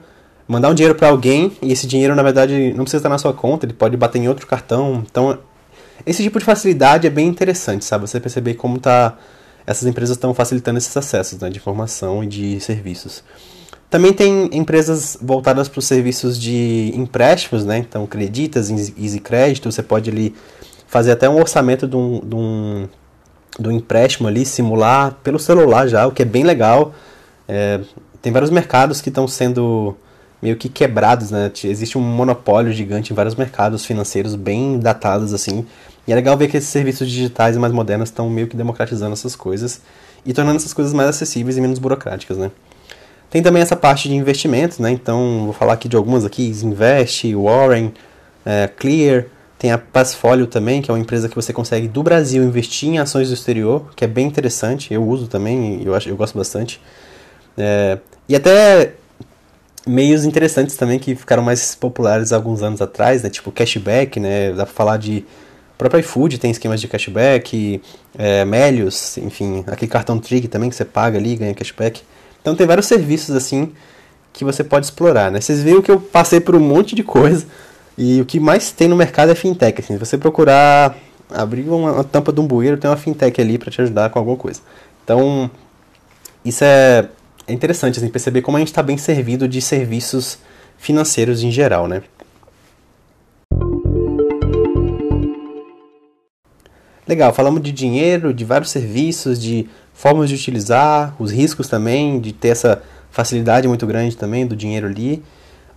mandar 0.47 0.69
um 0.69 0.73
dinheiro 0.73 0.95
para 0.95 1.09
alguém 1.09 1.51
e 1.61 1.71
esse 1.71 1.87
dinheiro, 1.87 2.15
na 2.15 2.23
verdade, 2.23 2.73
não 2.73 2.83
precisa 2.83 2.97
estar 2.97 3.09
na 3.09 3.17
sua 3.17 3.33
conta, 3.33 3.65
ele 3.65 3.73
pode 3.73 3.95
bater 3.95 4.19
em 4.19 4.27
outro 4.27 4.45
cartão. 4.47 5.03
Então 5.09 5.37
esse 6.05 6.23
tipo 6.23 6.39
de 6.39 6.45
facilidade 6.45 7.07
é 7.07 7.09
bem 7.09 7.27
interessante, 7.27 7.85
sabe? 7.85 8.07
Você 8.07 8.19
perceber 8.19 8.55
como 8.55 8.79
tá, 8.79 9.17
essas 9.65 9.87
empresas 9.87 10.17
estão 10.17 10.33
facilitando 10.33 10.77
esses 10.77 10.95
acessos 10.95 11.39
né, 11.39 11.49
de 11.49 11.57
informação 11.57 12.23
e 12.23 12.27
de 12.27 12.59
serviços. 12.59 13.23
Também 13.89 14.13
tem 14.13 14.49
empresas 14.53 15.17
voltadas 15.21 15.67
para 15.67 15.79
os 15.79 15.85
serviços 15.85 16.39
de 16.39 16.93
empréstimos, 16.95 17.65
né? 17.65 17.77
Então, 17.77 18.07
creditas, 18.07 18.69
easy 18.69 19.19
crédito, 19.19 19.69
você 19.69 19.83
pode 19.83 20.09
ali 20.09 20.33
fazer 20.87 21.11
até 21.11 21.29
um 21.29 21.37
orçamento 21.37 21.87
de 21.87 21.95
um, 21.97 22.19
de 22.19 22.35
um, 22.35 22.87
de 23.59 23.67
um 23.67 23.71
empréstimo 23.71 24.29
ali, 24.29 24.45
simular 24.45 25.17
pelo 25.23 25.37
celular 25.37 25.87
já, 25.87 26.07
o 26.07 26.11
que 26.11 26.21
é 26.21 26.25
bem 26.25 26.43
legal. 26.43 26.93
É, 27.47 27.81
tem 28.21 28.31
vários 28.31 28.49
mercados 28.49 29.01
que 29.01 29.09
estão 29.09 29.27
sendo 29.27 29.95
meio 30.41 30.55
que 30.55 30.67
quebrados, 30.67 31.31
né? 31.31 31.51
Existe 31.63 31.97
um 31.97 32.01
monopólio 32.01 32.73
gigante 32.73 33.13
em 33.13 33.15
vários 33.15 33.35
mercados 33.35 33.85
financeiros 33.85 34.35
bem 34.35 34.79
datados 34.79 35.33
assim. 35.33 35.65
E 36.07 36.11
é 36.11 36.15
legal 36.15 36.35
ver 36.35 36.47
que 36.47 36.57
esses 36.57 36.69
serviços 36.69 37.09
digitais 37.09 37.55
mais 37.57 37.71
modernos 37.71 38.09
estão 38.09 38.29
meio 38.29 38.47
que 38.47 38.57
democratizando 38.57 39.13
essas 39.13 39.35
coisas 39.35 39.81
e 40.25 40.33
tornando 40.33 40.57
essas 40.57 40.73
coisas 40.73 40.93
mais 40.93 41.09
acessíveis 41.09 41.57
e 41.57 41.61
menos 41.61 41.79
burocráticas, 41.79 42.37
né? 42.37 42.51
Tem 43.29 43.41
também 43.41 43.61
essa 43.61 43.75
parte 43.75 44.09
de 44.09 44.15
investimentos, 44.15 44.79
né? 44.79 44.91
Então, 44.91 45.43
vou 45.45 45.53
falar 45.53 45.73
aqui 45.73 45.87
de 45.87 45.95
algumas 45.95 46.25
aqui, 46.25 46.49
Invest, 46.63 47.33
Warren, 47.33 47.93
é, 48.45 48.67
Clear, 48.67 49.25
tem 49.57 49.71
a 49.71 49.77
Passfolio 49.77 50.47
também, 50.47 50.81
que 50.81 50.89
é 50.89 50.93
uma 50.93 50.99
empresa 50.99 51.29
que 51.29 51.35
você 51.35 51.53
consegue 51.53 51.87
do 51.87 52.01
Brasil 52.01 52.43
investir 52.43 52.89
em 52.89 52.97
ações 52.97 53.29
do 53.29 53.33
exterior, 53.33 53.91
que 53.95 54.03
é 54.03 54.07
bem 54.07 54.27
interessante, 54.27 54.93
eu 54.93 55.07
uso 55.07 55.27
também, 55.27 55.81
eu, 55.85 55.95
acho, 55.95 56.09
eu 56.09 56.15
gosto 56.15 56.37
bastante. 56.37 56.81
É, 57.57 57.99
e 58.27 58.35
até 58.35 58.95
meios 59.85 60.25
interessantes 60.25 60.75
também 60.75 60.99
que 60.99 61.15
ficaram 61.15 61.43
mais 61.43 61.75
populares 61.75 62.31
alguns 62.31 62.61
anos 62.61 62.81
atrás, 62.81 63.23
né? 63.23 63.29
Tipo 63.29 63.51
cashback, 63.51 64.19
né? 64.19 64.51
Dá 64.53 64.65
pra 64.65 64.73
falar 64.73 64.97
de 64.97 65.25
próprio 65.81 65.99
iFood 66.01 66.37
tem 66.37 66.51
esquemas 66.51 66.79
de 66.79 66.87
cashback, 66.87 67.81
é, 68.15 68.45
Melios, 68.45 69.17
enfim, 69.17 69.63
aquele 69.65 69.89
cartão 69.89 70.19
Trig 70.19 70.47
também 70.47 70.69
que 70.69 70.75
você 70.75 70.85
paga 70.85 71.17
ali 71.17 71.33
e 71.33 71.35
ganha 71.35 71.55
cashback. 71.55 72.03
Então 72.39 72.55
tem 72.55 72.67
vários 72.67 72.85
serviços 72.85 73.35
assim 73.35 73.71
que 74.31 74.45
você 74.45 74.63
pode 74.63 74.85
explorar, 74.85 75.31
né? 75.31 75.41
Vocês 75.41 75.63
viram 75.63 75.81
que 75.81 75.89
eu 75.89 75.99
passei 75.99 76.39
por 76.39 76.55
um 76.55 76.59
monte 76.59 76.93
de 76.93 77.03
coisa 77.03 77.47
e 77.97 78.21
o 78.21 78.25
que 78.25 78.39
mais 78.39 78.71
tem 78.71 78.87
no 78.87 78.95
mercado 78.95 79.31
é 79.31 79.35
fintech. 79.35 79.81
Assim, 79.81 79.93
se 79.93 79.99
você 79.99 80.17
procurar 80.19 80.95
abrir 81.33 81.67
uma, 81.67 81.91
uma 81.93 82.03
tampa 82.03 82.31
de 82.31 82.39
um 82.39 82.45
bueiro, 82.45 82.77
tem 82.77 82.89
uma 82.89 82.97
fintech 82.97 83.41
ali 83.41 83.57
para 83.57 83.71
te 83.71 83.81
ajudar 83.81 84.11
com 84.11 84.19
alguma 84.19 84.37
coisa. 84.37 84.61
Então 85.03 85.49
isso 86.45 86.63
é, 86.63 87.09
é 87.51 87.53
interessante 87.53 87.99
assim, 87.99 88.09
perceber 88.09 88.41
como 88.41 88.57
a 88.57 88.59
gente 88.59 88.69
está 88.69 88.81
bem 88.81 88.97
servido 88.97 89.47
de 89.47 89.61
serviços 89.61 90.39
financeiros 90.77 91.43
em 91.43 91.51
geral, 91.51 91.87
né? 91.87 92.01
Legal, 97.05 97.33
falamos 97.33 97.61
de 97.61 97.73
dinheiro, 97.73 98.33
de 98.33 98.45
vários 98.45 98.71
serviços, 98.71 99.39
de 99.39 99.67
formas 99.93 100.29
de 100.29 100.35
utilizar, 100.35 101.13
os 101.19 101.29
riscos 101.29 101.67
também, 101.67 102.21
de 102.21 102.31
ter 102.31 102.49
essa 102.49 102.81
facilidade 103.11 103.67
muito 103.67 103.85
grande 103.85 104.15
também 104.15 104.47
do 104.47 104.55
dinheiro 104.55 104.87
ali. 104.87 105.21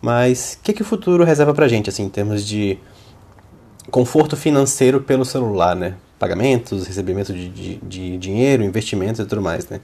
Mas 0.00 0.56
o 0.60 0.64
que, 0.64 0.72
que 0.72 0.82
o 0.82 0.84
futuro 0.84 1.24
reserva 1.24 1.52
pra 1.52 1.66
gente, 1.66 1.90
assim, 1.90 2.04
em 2.04 2.08
termos 2.08 2.46
de 2.46 2.78
conforto 3.90 4.37
financeiro 4.37 5.00
pelo 5.00 5.24
celular, 5.24 5.74
né? 5.74 5.94
Pagamentos, 6.18 6.87
recebimento 6.87 7.32
de, 7.32 7.48
de, 7.48 7.76
de 7.76 8.16
dinheiro, 8.16 8.62
investimentos 8.62 9.20
e 9.20 9.26
tudo 9.26 9.42
mais, 9.42 9.68
né? 9.68 9.80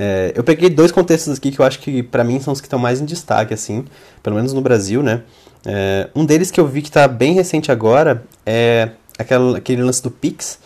É, 0.00 0.32
eu 0.36 0.44
peguei 0.44 0.70
dois 0.70 0.92
contextos 0.92 1.36
aqui 1.36 1.50
que 1.50 1.58
eu 1.58 1.64
acho 1.64 1.80
que 1.80 2.04
para 2.04 2.22
mim 2.22 2.38
são 2.38 2.52
os 2.52 2.60
que 2.60 2.66
estão 2.68 2.78
mais 2.78 3.00
em 3.00 3.04
destaque, 3.04 3.52
assim, 3.52 3.84
pelo 4.22 4.36
menos 4.36 4.52
no 4.52 4.60
Brasil, 4.60 5.02
né? 5.02 5.22
É, 5.66 6.08
um 6.14 6.24
deles 6.24 6.52
que 6.52 6.60
eu 6.60 6.68
vi 6.68 6.82
que 6.82 6.88
está 6.88 7.08
bem 7.08 7.34
recente 7.34 7.72
agora 7.72 8.22
é 8.46 8.90
aquele, 9.18 9.56
aquele 9.56 9.82
lance 9.82 10.00
do 10.00 10.08
Pix, 10.08 10.60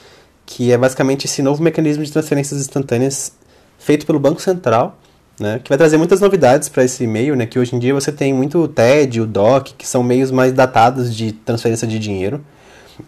que 0.45 0.71
é 0.71 0.77
basicamente 0.77 1.25
esse 1.25 1.41
novo 1.41 1.63
mecanismo 1.63 2.05
de 2.05 2.13
transferências 2.13 2.61
instantâneas 2.61 3.33
feito 3.79 4.05
pelo 4.05 4.19
Banco 4.21 4.41
Central. 4.43 4.99
né, 5.41 5.61
que 5.63 5.69
vai 5.69 5.79
trazer 5.79 5.97
muitas 5.97 6.21
novidades 6.21 6.69
para 6.69 6.85
esse 6.85 7.07
meio, 7.07 7.35
né, 7.35 7.47
que 7.47 7.59
hoje 7.59 7.75
em 7.75 7.79
dia 7.79 7.95
você 7.95 8.13
tem 8.13 8.33
muito 8.33 8.59
o 8.59 8.69
TED, 8.69 9.21
o 9.21 9.27
DOC, 9.27 9.75
que 9.77 9.87
são 9.87 10.03
meios 10.03 10.31
mais 10.31 10.53
datados 10.53 11.15
de 11.15 11.33
transferência 11.33 11.87
de 11.87 11.99
dinheiro. 11.99 12.45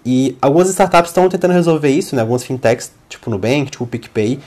E 0.05 0.37
algumas 0.41 0.69
startups 0.71 1.11
estão 1.11 1.29
tentando 1.29 1.53
resolver 1.53 1.91
isso, 1.91 2.17
né, 2.17 2.23
algumas 2.23 2.43
fintechs, 2.43 2.93
tipo 3.09 3.31
Nubank, 3.31 3.71
tipo 3.71 3.87
PicPay, 3.87 4.41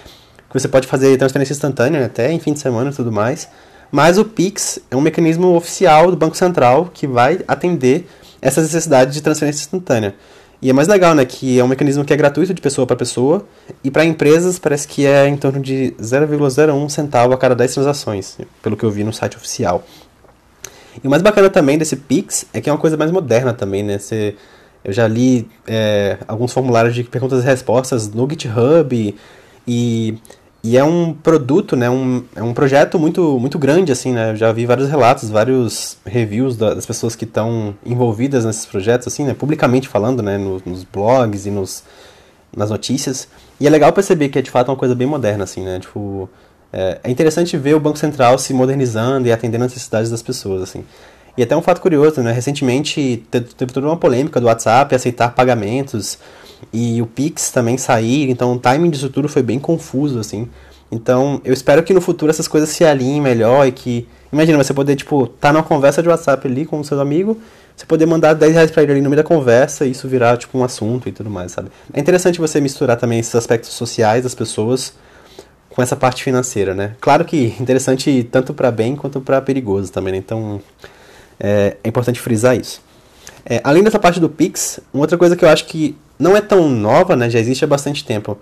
você 0.60 0.68
pode 0.68 0.88
fazer 0.88 1.18
transferência 1.18 1.54
instantânea, 1.54 2.06
até 2.06 2.32
em 2.32 2.40
fim 2.40 2.54
de 2.54 2.60
semana 2.60 2.90
e 2.90 2.94
tudo 2.94 3.12
mais. 3.12 3.48
Mas 3.92 4.18
o 4.18 4.26
Pix 4.26 4.80
é 4.92 4.96
um 4.96 5.02
mecanismo 5.02 5.56
oficial 5.56 6.12
do 6.12 6.18
Banco 6.18 6.36
Central 6.36 6.90
que 6.94 7.08
vai 7.08 7.40
atender 7.48 8.08
essas 8.42 8.66
necessidades 8.66 9.14
de 9.14 9.22
transferência 9.22 9.62
instantânea. 9.62 10.16
E 10.62 10.70
é 10.70 10.74
mais 10.74 10.88
legal, 10.88 11.14
né, 11.14 11.24
que 11.24 11.60
é 11.60 11.64
um 11.64 11.68
mecanismo 11.68 12.04
que 12.04 12.12
é 12.12 12.18
gratuito 12.18 12.54
de 12.54 12.62
pessoa 12.62 12.88
para 12.88 12.96
pessoa 12.96 13.46
e 13.84 13.92
para 13.92 14.04
empresas 14.04 14.58
parece 14.58 14.88
que 14.88 15.06
é 15.06 15.28
em 15.28 15.38
torno 15.38 15.60
de 15.62 15.94
0,01 16.00 16.90
centavo 16.90 17.34
a 17.34 17.38
cada 17.38 17.56
10 17.56 17.76
transações, 17.76 18.38
pelo 18.64 18.76
que 18.76 18.84
eu 18.84 18.90
vi 18.90 19.04
no 19.04 19.14
site 19.14 19.38
oficial. 19.38 19.84
E 21.04 21.08
o 21.08 21.12
mais 21.12 21.22
bacana 21.22 21.48
também 21.48 21.78
desse 21.78 21.96
Pix 21.96 22.48
é 22.52 22.60
que 22.60 22.70
é 22.70 22.74
uma 22.74 22.80
coisa 22.80 22.98
mais 22.98 23.12
moderna 23.12 23.54
também, 23.54 23.84
né? 23.84 24.00
Você, 24.00 24.36
eu 24.84 24.92
já 24.92 25.08
li 25.08 25.48
é, 25.68 26.18
alguns 26.28 26.52
formulários 26.52 26.96
de 26.96 27.04
perguntas 27.04 27.44
e 27.44 27.46
respostas 27.46 28.10
no 28.10 28.28
GitHub 28.28 28.96
e 28.96 29.16
e 29.68 30.18
é 30.76 30.84
um 30.84 31.14
produto, 31.14 31.76
né, 31.76 31.90
um, 31.90 32.24
é 32.36 32.42
um 32.42 32.54
projeto 32.54 32.98
muito, 33.00 33.40
muito 33.40 33.58
grande, 33.58 33.92
assim, 33.92 34.12
né, 34.12 34.32
eu 34.32 34.36
já 34.36 34.52
vi 34.52 34.66
vários 34.66 34.90
relatos, 34.90 35.30
vários 35.30 35.98
reviews 36.06 36.58
das 36.58 36.86
pessoas 36.86 37.16
que 37.16 37.26
estão 37.26 37.76
envolvidas 37.86 38.44
nesses 38.44 38.66
projetos, 38.66 39.08
assim, 39.08 39.24
né, 39.24 39.34
publicamente 39.34 39.88
falando, 39.88 40.22
né, 40.22 40.38
nos, 40.38 40.64
nos 40.64 40.84
blogs 40.84 41.46
e 41.46 41.52
nos, 41.52 41.84
nas 42.56 42.70
notícias, 42.70 43.28
e 43.60 43.68
é 43.68 43.70
legal 43.70 43.94
perceber 43.94 44.30
que 44.30 44.40
é 44.40 44.42
de 44.42 44.52
fato 44.52 44.70
uma 44.70 44.76
coisa 44.78 44.96
bem 44.96 45.08
moderna, 45.08 45.44
assim, 45.44 45.64
né, 45.64 45.80
tipo, 45.80 46.30
é, 46.74 47.00
é 47.04 47.12
interessante 47.12 47.56
ver 47.56 47.76
o 47.76 47.80
Banco 47.80 47.98
Central 47.98 48.38
se 48.38 48.54
modernizando 48.54 49.28
e 49.28 49.32
atendendo 49.32 49.64
às 49.64 49.72
necessidades 49.72 50.10
das 50.10 50.22
pessoas, 50.22 50.62
assim. 50.64 50.84
E 51.38 51.44
até 51.44 51.56
um 51.56 51.62
fato 51.62 51.80
curioso, 51.80 52.22
né, 52.22 52.32
recentemente 52.32 53.24
teve 53.30 53.72
toda 53.72 53.86
uma 53.86 53.98
polêmica 53.98 54.42
do 54.42 54.48
WhatsApp 54.48 54.94
aceitar 54.96 55.36
pagamentos, 55.36 56.18
e 56.74 57.02
o 57.02 57.06
Pix 57.06 57.52
também 57.52 57.78
sair, 57.78 58.30
então 58.30 58.54
o 58.54 58.60
timing 58.60 58.90
disso 58.90 59.10
tudo 59.10 59.30
foi 59.30 59.42
bem 59.42 59.60
confuso, 59.60 60.20
assim. 60.20 60.48
Então, 60.92 61.42
eu 61.44 61.54
espero 61.54 61.84
que 61.84 61.94
no 61.94 62.02
futuro 62.02 62.30
essas 62.30 62.48
coisas 62.48 62.70
se 62.70 62.84
alinhem 62.84 63.22
melhor 63.22 63.68
e 63.68 63.72
que. 63.72 64.08
Imagina, 64.32 64.62
você 64.62 64.74
poder, 64.74 64.96
tipo, 64.96 65.28
tá 65.28 65.54
numa 65.54 65.64
conversa 65.64 66.02
de 66.02 66.10
WhatsApp 66.10 66.46
ali 66.48 66.66
com 66.66 66.80
o 66.80 66.84
seu 66.84 67.00
amigo, 67.00 67.38
você 67.76 67.86
poder 67.86 68.06
mandar 68.06 68.34
10 68.34 68.54
reais 68.54 68.72
pra 68.72 68.84
ele 68.84 68.94
ali 68.94 69.02
no 69.02 69.10
meio 69.10 69.22
da 69.22 69.28
conversa 69.28 69.86
e 69.86 69.92
isso 69.92 70.08
virar, 70.08 70.36
tipo, 70.38 70.58
um 70.58 70.64
assunto 70.64 71.08
e 71.08 71.12
tudo 71.12 71.30
mais, 71.30 71.54
sabe? 71.54 71.70
É 71.94 72.00
interessante 72.00 72.40
você 72.40 72.60
misturar 72.60 72.98
também 72.98 73.20
esses 73.20 73.34
aspectos 73.36 73.72
sociais 73.72 74.24
das 74.24 74.36
pessoas 74.36 74.94
com 75.70 75.82
essa 75.82 75.96
parte 75.96 76.24
financeira, 76.24 76.74
né? 76.74 76.96
Claro 77.00 77.24
que 77.24 77.56
interessante 77.60 78.28
tanto 78.30 78.54
para 78.54 78.72
bem 78.72 78.96
quanto 78.96 79.22
para 79.22 79.40
perigoso 79.42 79.92
também, 79.92 80.14
né? 80.14 80.18
Então, 80.18 80.60
é, 81.40 81.78
é 81.84 81.88
importante 81.88 82.20
frisar 82.20 82.58
isso. 82.58 82.82
É, 83.50 83.62
além 83.64 83.82
dessa 83.82 83.98
parte 83.98 84.20
do 84.20 84.28
Pix, 84.28 84.82
uma 84.94 85.04
outra 85.04 85.18
coisa 85.18 85.36
que 85.36 85.46
eu 85.46 85.50
acho 85.50 85.66
que 85.66 85.96
não 86.20 86.36
é 86.36 86.42
tão 86.42 86.68
nova, 86.68 87.16
né? 87.16 87.30
Já 87.30 87.40
existe 87.40 87.64
há 87.64 87.68
bastante 87.68 88.04
tempo, 88.04 88.38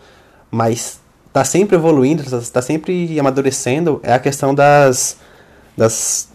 mas 0.49 0.99
está 1.27 1.43
sempre 1.45 1.75
evoluindo, 1.75 2.23
está 2.23 2.61
sempre 2.61 3.19
amadurecendo, 3.19 3.99
é 4.01 4.13
a 4.13 4.19
questão 4.19 4.55
das, 4.55 5.17
das 5.77 6.29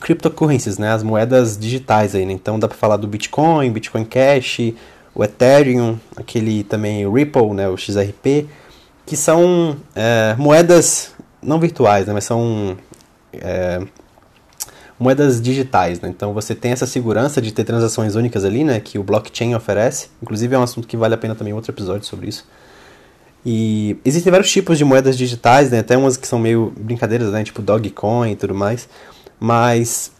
cryptocurrencies, 0.00 0.76
né? 0.76 0.90
As 0.92 1.04
moedas 1.04 1.56
digitais 1.56 2.16
aí, 2.16 2.26
né? 2.26 2.32
Então 2.32 2.58
dá 2.58 2.66
para 2.66 2.76
falar 2.76 2.96
do 2.96 3.06
Bitcoin, 3.06 3.70
Bitcoin 3.70 4.04
Cash, 4.04 4.72
o 5.14 5.22
Ethereum, 5.22 5.96
aquele 6.16 6.64
também 6.64 7.06
o 7.06 7.12
Ripple, 7.12 7.52
né? 7.52 7.68
O 7.68 7.76
XRP, 7.76 8.48
que 9.06 9.16
são 9.16 9.76
é, 9.94 10.34
moedas 10.36 11.12
não 11.40 11.60
virtuais, 11.60 12.08
né? 12.08 12.12
Mas 12.12 12.24
são 12.24 12.76
é, 13.34 13.80
moedas 15.00 15.40
digitais, 15.40 15.98
né? 15.98 16.10
Então 16.10 16.34
você 16.34 16.54
tem 16.54 16.72
essa 16.72 16.86
segurança 16.86 17.40
de 17.40 17.50
ter 17.52 17.64
transações 17.64 18.14
únicas 18.16 18.44
ali, 18.44 18.62
né? 18.62 18.78
Que 18.78 18.98
o 18.98 19.02
blockchain 19.02 19.54
oferece. 19.54 20.08
Inclusive 20.22 20.54
é 20.54 20.58
um 20.58 20.62
assunto 20.62 20.86
que 20.86 20.94
vale 20.94 21.14
a 21.14 21.16
pena 21.16 21.34
também 21.34 21.54
outro 21.54 21.72
episódio 21.72 22.06
sobre 22.06 22.28
isso. 22.28 22.46
E 23.44 23.96
existem 24.04 24.30
vários 24.30 24.52
tipos 24.52 24.76
de 24.76 24.84
moedas 24.84 25.16
digitais, 25.16 25.70
né? 25.70 25.78
Até 25.78 25.96
umas 25.96 26.18
que 26.18 26.28
são 26.28 26.38
meio 26.38 26.74
brincadeiras, 26.78 27.32
né? 27.32 27.42
Tipo 27.42 27.62
Dogecoin 27.62 28.32
e 28.32 28.36
tudo 28.36 28.54
mais. 28.54 28.86
Mas 29.40 30.12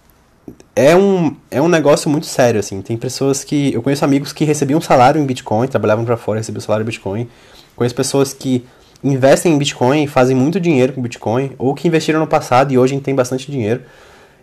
é 0.75 0.97
um, 0.97 1.37
é 1.51 1.61
um 1.61 1.69
negócio 1.69 2.09
muito 2.09 2.25
sério, 2.25 2.59
assim. 2.59 2.81
Tem 2.81 2.97
pessoas 2.97 3.45
que... 3.45 3.75
Eu 3.75 3.83
conheço 3.83 4.03
amigos 4.03 4.33
que 4.33 4.47
recebiam 4.47 4.81
salário 4.81 5.21
em 5.21 5.27
Bitcoin, 5.27 5.69
trabalhavam 5.69 6.07
para 6.07 6.17
fora 6.17 6.41
recebiam 6.41 6.63
salário 6.63 6.85
em 6.85 6.87
Bitcoin. 6.87 7.29
Conheço 7.77 7.95
pessoas 7.95 8.33
que 8.33 8.65
investem 9.05 9.53
em 9.53 9.59
Bitcoin, 9.59 10.07
fazem 10.07 10.35
muito 10.35 10.59
dinheiro 10.59 10.95
com 10.95 11.03
Bitcoin, 11.03 11.53
ou 11.59 11.75
que 11.75 11.87
investiram 11.87 12.21
no 12.21 12.27
passado 12.27 12.73
e 12.73 12.79
hoje 12.79 12.99
têm 13.01 13.15
bastante 13.15 13.53
dinheiro. 13.53 13.83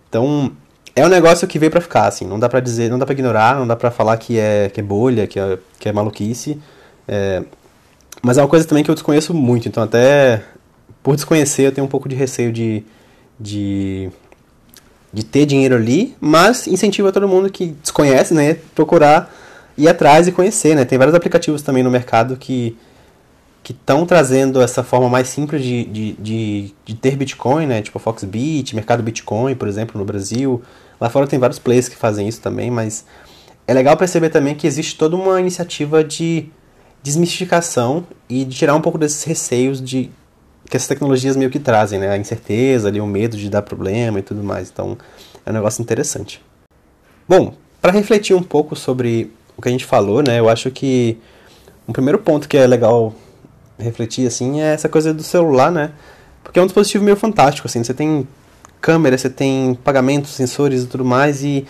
Então, 0.10 0.52
é 0.96 1.06
um 1.06 1.10
negócio 1.10 1.48
que 1.48 1.60
veio 1.60 1.72
para 1.72 1.82
ficar, 1.82 2.08
assim, 2.08 2.26
não 2.26 2.40
dá 2.40 2.50
para 2.50 2.60
dizer, 2.60 2.90
não 2.90 2.98
dá 2.98 3.06
para 3.06 3.14
ignorar, 3.14 3.56
não 3.56 3.68
dá 3.68 3.76
para 3.76 3.92
falar 3.92 4.18
que 4.18 4.40
é, 4.40 4.70
que 4.74 4.80
é 4.80 4.84
bolha, 4.84 5.28
que 5.28 5.40
é, 5.40 5.58
que 5.80 5.88
é 5.88 5.92
maluquice. 5.92 6.60
É, 7.08 7.44
mas 8.22 8.38
é 8.38 8.42
uma 8.42 8.48
coisa 8.48 8.66
também 8.66 8.84
que 8.84 8.90
eu 8.90 8.96
desconheço 8.96 9.34
muito, 9.34 9.68
então 9.68 9.84
até 9.84 10.42
por 11.04 11.16
desconhecer 11.16 11.68
eu 11.68 11.72
tenho 11.72 11.86
um 11.86 11.90
pouco 11.90 12.10
de 12.10 12.16
receio 12.16 12.52
de, 12.52 12.84
de, 13.40 14.10
de 15.14 15.24
ter 15.24 15.46
dinheiro 15.46 15.76
ali, 15.76 16.16
mas 16.20 16.68
incentivo 16.68 17.08
a 17.08 17.12
todo 17.12 17.28
mundo 17.28 17.50
que 17.50 17.68
desconhece, 17.82 18.34
né, 18.34 18.58
procurar 18.74 19.34
ir 19.78 19.88
atrás 19.88 20.28
e 20.28 20.32
conhecer, 20.32 20.76
né. 20.76 20.84
Tem 20.84 20.98
vários 20.98 21.16
aplicativos 21.16 21.62
também 21.62 21.84
no 21.84 21.92
mercado 21.92 22.36
que 22.38 22.76
que 23.68 23.74
estão 23.74 24.06
trazendo 24.06 24.62
essa 24.62 24.82
forma 24.82 25.10
mais 25.10 25.28
simples 25.28 25.62
de, 25.62 25.84
de, 25.84 26.14
de, 26.14 26.74
de, 26.86 26.96
ter 26.96 27.18
Bitcoin, 27.18 27.66
né? 27.66 27.82
Tipo 27.82 27.98
a 27.98 28.00
Foxbit, 28.00 28.74
Mercado 28.74 29.04
Bitcoin, 29.04 29.56
por 29.56 29.68
exemplo, 29.68 30.00
no 30.00 30.06
Brasil. 30.06 30.62
Lá 31.02 31.10
fora 31.10 31.28
tem 31.28 31.38
vários 31.38 31.60
players 31.60 31.90
que 31.90 31.98
fazem 31.98 32.30
isso 32.30 32.40
também, 32.40 32.72
mas 32.72 33.04
é 33.68 33.74
legal 33.74 33.98
perceber 33.98 34.30
também 34.30 34.56
que 34.56 34.66
existe 34.66 34.96
toda 34.98 35.18
uma 35.18 35.38
iniciativa 35.42 36.02
de 36.02 36.48
desmistificação 37.04 38.08
e 38.30 38.46
de 38.46 38.56
tirar 38.56 38.74
um 38.74 38.80
pouco 38.80 38.98
desses 38.98 39.22
receios 39.26 39.82
de 39.82 40.10
que 40.70 40.78
essas 40.78 40.88
tecnologias 40.88 41.36
meio 41.36 41.52
que 41.52 41.60
trazem, 41.60 42.00
né? 42.00 42.08
A 42.08 42.18
incerteza, 42.18 42.88
ali, 42.88 43.02
o 43.02 43.06
medo 43.06 43.36
de 43.36 43.50
dar 43.50 43.64
problema 43.64 44.20
e 44.20 44.22
tudo 44.22 44.42
mais. 44.42 44.70
Então, 44.70 44.98
é 45.46 45.50
um 45.50 45.54
negócio 45.54 45.82
interessante. 45.82 46.42
Bom, 47.28 47.54
para 47.82 47.92
refletir 47.92 48.34
um 48.34 48.44
pouco 48.44 48.78
sobre 48.78 49.30
o 49.58 49.62
que 49.62 49.68
a 49.68 49.72
gente 49.74 49.84
falou, 49.84 50.24
né? 50.24 50.40
Eu 50.40 50.48
acho 50.48 50.72
que 50.72 51.18
um 51.86 51.92
primeiro 51.92 52.20
ponto 52.20 52.48
que 52.48 52.56
é 52.56 52.66
legal 52.66 53.14
refletir, 53.78 54.28
assim, 54.28 54.62
é 54.62 54.74
essa 54.74 54.90
coisa 54.90 55.14
do 55.14 55.24
celular, 55.24 55.72
né? 55.72 55.92
Porque 56.44 56.60
é 56.60 56.62
um 56.62 56.66
dispositivo 56.66 57.04
meio 57.04 57.18
fantástico, 57.18 57.68
assim, 57.68 57.84
você 57.84 57.94
tem 57.94 58.28
câmera, 58.80 59.18
você 59.18 59.30
tem 59.30 59.76
pagamentos, 59.84 60.32
sensores 60.32 60.84
e 60.84 60.88
tudo 60.88 61.04
mais, 61.04 61.44
e 61.44 61.66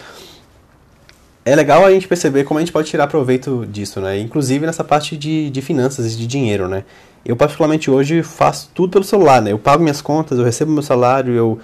é 1.43 1.55
legal 1.55 1.85
a 1.85 1.91
gente 1.91 2.07
perceber 2.07 2.43
como 2.43 2.59
a 2.59 2.61
gente 2.61 2.73
pode 2.73 2.89
tirar 2.89 3.07
proveito 3.07 3.65
disso, 3.65 4.01
né? 4.01 4.19
Inclusive 4.19 4.65
nessa 4.65 4.83
parte 4.83 5.15
de, 5.15 5.49
de 5.49 5.61
finanças 5.61 6.13
e 6.13 6.17
de 6.17 6.27
dinheiro, 6.27 6.67
né? 6.67 6.83
Eu 7.25 7.35
particularmente 7.35 7.89
hoje 7.89 8.21
faço 8.21 8.69
tudo 8.73 8.91
pelo 8.91 9.03
celular, 9.03 9.41
né? 9.41 9.51
Eu 9.51 9.59
pago 9.59 9.81
minhas 9.81 10.01
contas, 10.01 10.37
eu 10.37 10.43
recebo 10.43 10.71
meu 10.71 10.83
salário, 10.83 11.33
eu 11.33 11.59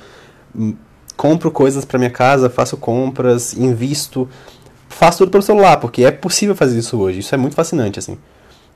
hum, 0.55 0.75
compro 1.17 1.51
coisas 1.51 1.83
para 1.83 1.99
minha 1.99 2.09
casa, 2.09 2.49
faço 2.49 2.77
compras, 2.77 3.53
invisto, 3.53 4.27
faço 4.87 5.19
tudo 5.19 5.31
pelo 5.31 5.43
celular, 5.43 5.77
porque 5.77 6.03
é 6.03 6.11
possível 6.11 6.55
fazer 6.55 6.79
isso 6.79 6.97
hoje. 6.97 7.19
Isso 7.19 7.35
é 7.35 7.37
muito 7.37 7.55
fascinante, 7.55 7.99
assim. 7.99 8.17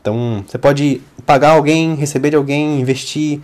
Então, 0.07 0.41
você 0.47 0.57
pode 0.57 1.01
pagar 1.25 1.49
alguém, 1.49 1.93
receber 1.95 2.29
de 2.29 2.37
alguém, 2.37 2.79
investir, 2.79 3.41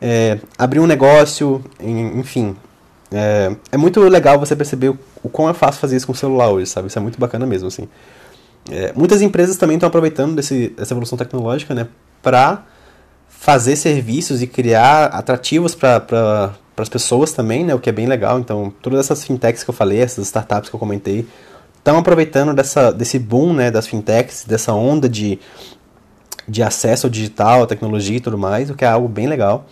é, 0.00 0.38
abrir 0.56 0.78
um 0.78 0.86
negócio, 0.86 1.64
enfim. 1.80 2.54
É, 3.10 3.56
é, 3.72 3.76
muito 3.76 4.00
legal 4.00 4.38
você 4.38 4.54
perceber 4.54 4.90
o, 4.90 4.98
o 5.24 5.28
quão 5.28 5.48
é 5.48 5.52
fácil 5.52 5.80
fazer 5.80 5.96
isso 5.96 6.06
com 6.06 6.12
o 6.12 6.16
celular 6.16 6.50
hoje, 6.50 6.66
sabe? 6.66 6.86
Isso 6.86 6.96
é 6.96 7.02
muito 7.02 7.18
bacana 7.18 7.44
mesmo, 7.44 7.66
assim. 7.66 7.88
É, 8.70 8.92
muitas 8.94 9.22
empresas 9.22 9.56
também 9.56 9.74
estão 9.74 9.88
aproveitando 9.88 10.36
desse, 10.36 10.68
dessa 10.68 10.94
evolução 10.94 11.18
tecnológica, 11.18 11.74
né, 11.74 11.88
para 12.22 12.62
fazer 13.28 13.74
serviços 13.74 14.40
e 14.40 14.46
criar 14.46 15.06
atrativos 15.06 15.74
para 15.74 16.00
pra, 16.00 16.54
as 16.76 16.88
pessoas 16.88 17.32
também, 17.32 17.64
né, 17.64 17.74
o 17.74 17.80
que 17.80 17.90
é 17.90 17.92
bem 17.92 18.06
legal. 18.06 18.38
Então, 18.38 18.72
todas 18.80 19.00
essas 19.00 19.24
fintechs 19.24 19.64
que 19.64 19.70
eu 19.70 19.74
falei, 19.74 20.00
essas 20.00 20.26
startups 20.26 20.70
que 20.70 20.76
eu 20.76 20.80
comentei, 20.80 21.26
estão 21.76 21.98
aproveitando 21.98 22.54
dessa, 22.54 22.92
desse 22.92 23.18
boom 23.18 23.52
né, 23.52 23.70
das 23.70 23.86
fintechs, 23.86 24.44
dessa 24.46 24.72
onda 24.72 25.08
de, 25.08 25.38
de 26.48 26.62
acesso 26.62 27.06
ao 27.06 27.10
digital, 27.10 27.62
à 27.62 27.66
tecnologia 27.66 28.16
e 28.16 28.20
tudo 28.20 28.36
mais, 28.38 28.70
o 28.70 28.74
que 28.74 28.84
é 28.84 28.88
algo 28.88 29.08
bem 29.08 29.26
legal. 29.26 29.66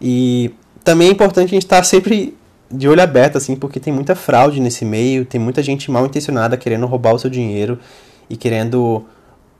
E 0.00 0.52
também 0.82 1.08
é 1.08 1.10
importante 1.10 1.48
a 1.48 1.54
gente 1.54 1.64
estar 1.64 1.82
sempre 1.84 2.36
de 2.70 2.88
olho 2.88 3.02
aberto, 3.02 3.38
assim, 3.38 3.56
porque 3.56 3.78
tem 3.78 3.92
muita 3.92 4.14
fraude 4.14 4.60
nesse 4.60 4.84
meio, 4.84 5.24
tem 5.24 5.40
muita 5.40 5.62
gente 5.62 5.90
mal 5.90 6.04
intencionada 6.06 6.56
querendo 6.56 6.86
roubar 6.86 7.14
o 7.14 7.18
seu 7.18 7.30
dinheiro 7.30 7.78
e 8.28 8.36
querendo, 8.36 9.04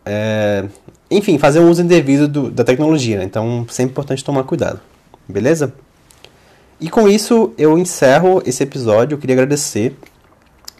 é, 0.04 0.64
enfim, 1.10 1.38
fazer 1.38 1.60
um 1.60 1.70
uso 1.70 1.82
indevido 1.82 2.26
do, 2.26 2.50
da 2.50 2.64
tecnologia. 2.64 3.18
Né? 3.18 3.24
Então, 3.24 3.66
sempre 3.68 3.90
é 3.90 3.92
importante 3.92 4.24
tomar 4.24 4.42
cuidado. 4.44 4.80
Beleza? 5.28 5.72
E 6.80 6.90
com 6.90 7.08
isso 7.08 7.52
eu 7.56 7.78
encerro 7.78 8.42
esse 8.44 8.62
episódio. 8.62 9.14
Eu 9.14 9.18
queria 9.18 9.34
agradecer 9.34 9.96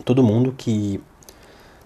todo 0.05 0.23
mundo 0.23 0.55
que 0.57 1.01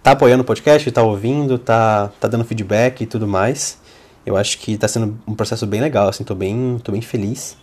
tá 0.03 0.13
apoiando 0.13 0.43
o 0.43 0.47
podcast, 0.47 0.91
tá 0.91 1.03
ouvindo, 1.03 1.59
tá, 1.59 2.11
tá 2.21 2.29
dando 2.29 2.45
feedback 2.45 3.03
e 3.03 3.07
tudo 3.07 3.27
mais. 3.27 3.79
Eu 4.25 4.37
acho 4.37 4.59
que 4.59 4.77
tá 4.77 4.87
sendo 4.87 5.19
um 5.27 5.35
processo 5.35 5.67
bem 5.67 5.81
legal, 5.81 6.09
assim, 6.09 6.25
tô 6.25 6.35
bem, 6.35 6.79
tô 6.83 6.93
bem 6.93 7.01
feliz. 7.01 7.57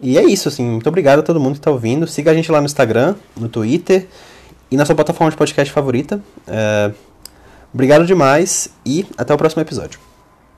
E 0.00 0.18
é 0.18 0.24
isso, 0.24 0.48
assim. 0.48 0.64
Muito 0.64 0.88
obrigado 0.88 1.20
a 1.20 1.22
todo 1.22 1.40
mundo 1.40 1.52
que 1.52 1.60
está 1.60 1.70
ouvindo. 1.70 2.06
Siga 2.06 2.30
a 2.30 2.34
gente 2.34 2.52
lá 2.52 2.60
no 2.60 2.66
Instagram, 2.66 3.14
no 3.36 3.48
Twitter 3.48 4.06
e 4.70 4.76
na 4.76 4.84
sua 4.84 4.94
plataforma 4.94 5.30
de 5.30 5.36
podcast 5.36 5.72
favorita. 5.72 6.20
É... 6.46 6.92
Obrigado 7.72 8.06
demais 8.06 8.70
e 8.84 9.06
até 9.16 9.34
o 9.34 9.36
próximo 9.36 9.62
episódio. 9.62 9.98